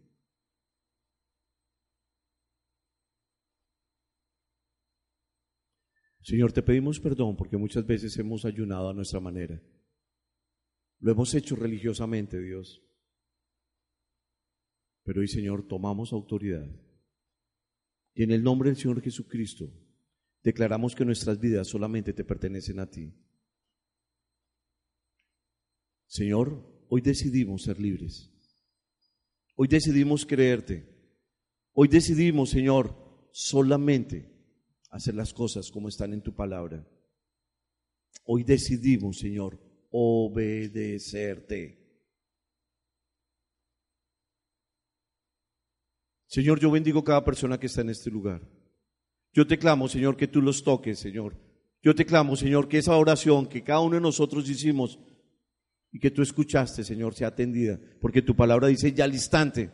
[6.21, 9.61] Señor, te pedimos perdón porque muchas veces hemos ayunado a nuestra manera.
[10.99, 12.81] Lo hemos hecho religiosamente, Dios.
[15.03, 16.67] Pero hoy, Señor, tomamos autoridad.
[18.13, 19.71] Y en el nombre del Señor Jesucristo,
[20.43, 23.13] declaramos que nuestras vidas solamente te pertenecen a ti.
[26.07, 28.33] Señor, hoy decidimos ser libres.
[29.55, 30.87] Hoy decidimos creerte.
[31.73, 34.31] Hoy decidimos, Señor, solamente
[34.89, 36.87] hacer las cosas como están en tu palabra.
[38.25, 41.77] Hoy decidimos, Señor, obedecerte.
[46.27, 48.41] Señor, yo bendigo cada persona que está en este lugar.
[49.33, 51.35] Yo te clamo, Señor, que tú los toques, Señor.
[51.81, 54.99] Yo te clamo, Señor, que esa oración que cada uno de nosotros hicimos
[55.91, 59.71] y que tú escuchaste, Señor, sea atendida, porque tu palabra dice ya al instante.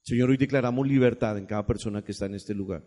[0.00, 2.84] Señor, hoy declaramos libertad en cada persona que está en este lugar.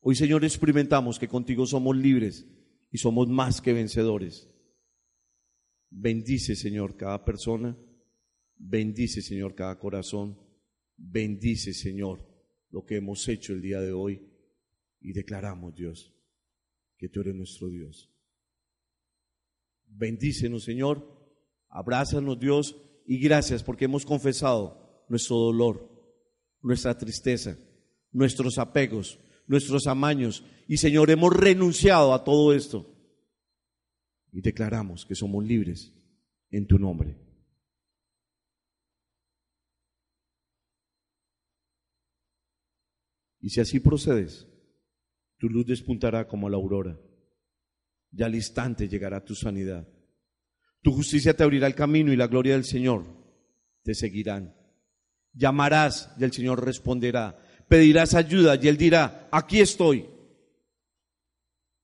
[0.00, 2.46] Hoy, Señor, experimentamos que contigo somos libres
[2.94, 4.48] y somos más que vencedores.
[5.90, 7.76] Bendice, Señor, cada persona.
[8.54, 10.38] Bendice, Señor, cada corazón.
[10.96, 12.24] Bendice, Señor,
[12.70, 14.22] lo que hemos hecho el día de hoy.
[15.00, 16.14] Y declaramos, Dios,
[16.96, 18.12] que tú eres nuestro Dios.
[19.86, 21.34] Bendícenos, Señor.
[21.70, 22.76] Abrázanos, Dios,
[23.06, 25.90] y gracias porque hemos confesado nuestro dolor,
[26.62, 27.58] nuestra tristeza,
[28.12, 30.44] nuestros apegos, nuestros amaños.
[30.66, 32.90] Y Señor, hemos renunciado a todo esto
[34.32, 35.92] y declaramos que somos libres
[36.50, 37.16] en tu nombre.
[43.40, 44.48] Y si así procedes,
[45.36, 46.98] tu luz despuntará como la aurora.
[48.10, 49.86] Ya al instante llegará tu sanidad.
[50.80, 53.04] Tu justicia te abrirá el camino y la gloria del Señor
[53.82, 54.54] te seguirán.
[55.34, 57.38] Llamarás y el Señor responderá.
[57.68, 60.08] Pedirás ayuda y Él dirá, aquí estoy.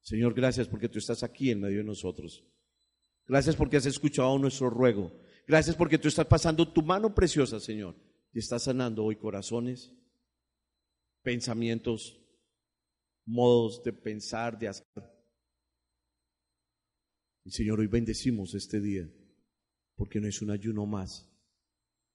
[0.03, 2.45] Señor, gracias porque tú estás aquí en medio de nosotros.
[3.27, 5.13] Gracias porque has escuchado nuestro ruego.
[5.47, 7.97] Gracias porque tú estás pasando tu mano preciosa, Señor,
[8.33, 9.93] y estás sanando hoy corazones,
[11.23, 12.21] pensamientos,
[13.25, 14.85] modos de pensar, de hacer.
[17.45, 19.09] Y Señor, hoy bendecimos este día,
[19.97, 21.29] porque no es un ayuno más,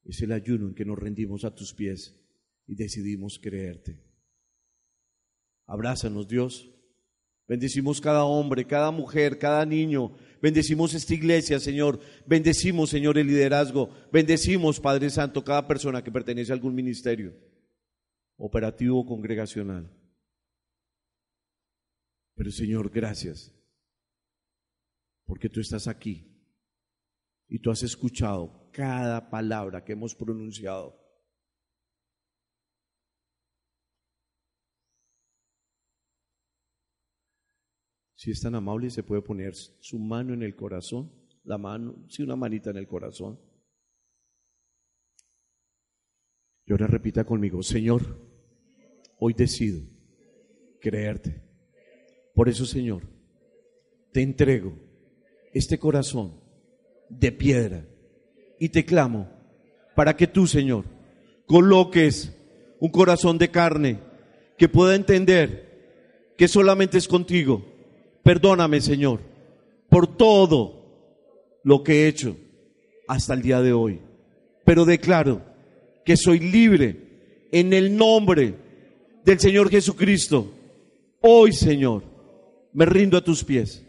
[0.04, 2.16] es el ayuno en que nos rendimos a tus pies
[2.68, 4.02] y decidimos creerte.
[5.66, 6.70] Abrázanos, Dios.
[7.48, 10.16] Bendecimos cada hombre, cada mujer, cada niño.
[10.42, 12.00] Bendecimos esta iglesia, Señor.
[12.26, 13.90] Bendecimos, Señor, el liderazgo.
[14.12, 17.36] Bendecimos, Padre Santo, cada persona que pertenece a algún ministerio
[18.38, 19.90] operativo o congregacional.
[22.36, 23.54] Pero Señor, gracias,
[25.26, 26.36] porque tú estás aquí
[27.48, 31.05] y tú has escuchado cada palabra que hemos pronunciado.
[38.16, 41.12] Si es tan amable, se puede poner su mano en el corazón,
[41.44, 43.40] la mano, sí, una manita en el corazón.
[46.66, 48.02] Y ahora repita conmigo, Señor,
[49.20, 49.82] hoy decido
[50.82, 51.44] creerte.
[52.34, 53.04] Por eso, Señor,
[54.12, 54.74] te entrego
[55.54, 56.40] este corazón
[57.10, 57.86] de piedra
[58.60, 59.30] y te clamo
[59.96, 60.86] para que tú, Señor,
[61.46, 62.36] coloques
[62.80, 64.00] un corazón de carne
[64.58, 67.75] que pueda entender que solamente es contigo.
[68.26, 69.20] Perdóname, Señor,
[69.88, 72.36] por todo lo que he hecho
[73.08, 74.02] hasta el día de hoy.
[74.66, 75.46] Pero declaro
[76.04, 78.56] que soy libre en el nombre
[79.24, 80.52] del Señor Jesucristo.
[81.22, 82.04] Hoy, Señor,
[82.74, 83.86] me rindo a tus pies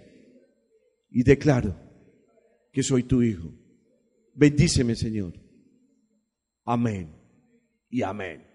[1.10, 1.74] y declaro
[2.70, 3.54] que soy tu hijo.
[4.34, 5.32] Bendíceme, Señor.
[6.66, 7.10] Amén
[7.88, 8.46] y amén.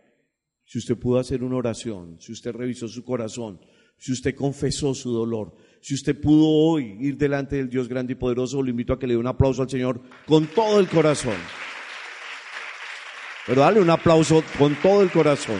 [0.63, 3.59] Si usted pudo hacer una oración, si usted revisó su corazón,
[4.01, 8.15] si usted confesó su dolor, si usted pudo hoy ir delante del Dios grande y
[8.15, 11.35] poderoso, lo invito a que le dé un aplauso al Señor con todo el corazón.
[13.47, 15.59] Pero dale un aplauso con todo el corazón.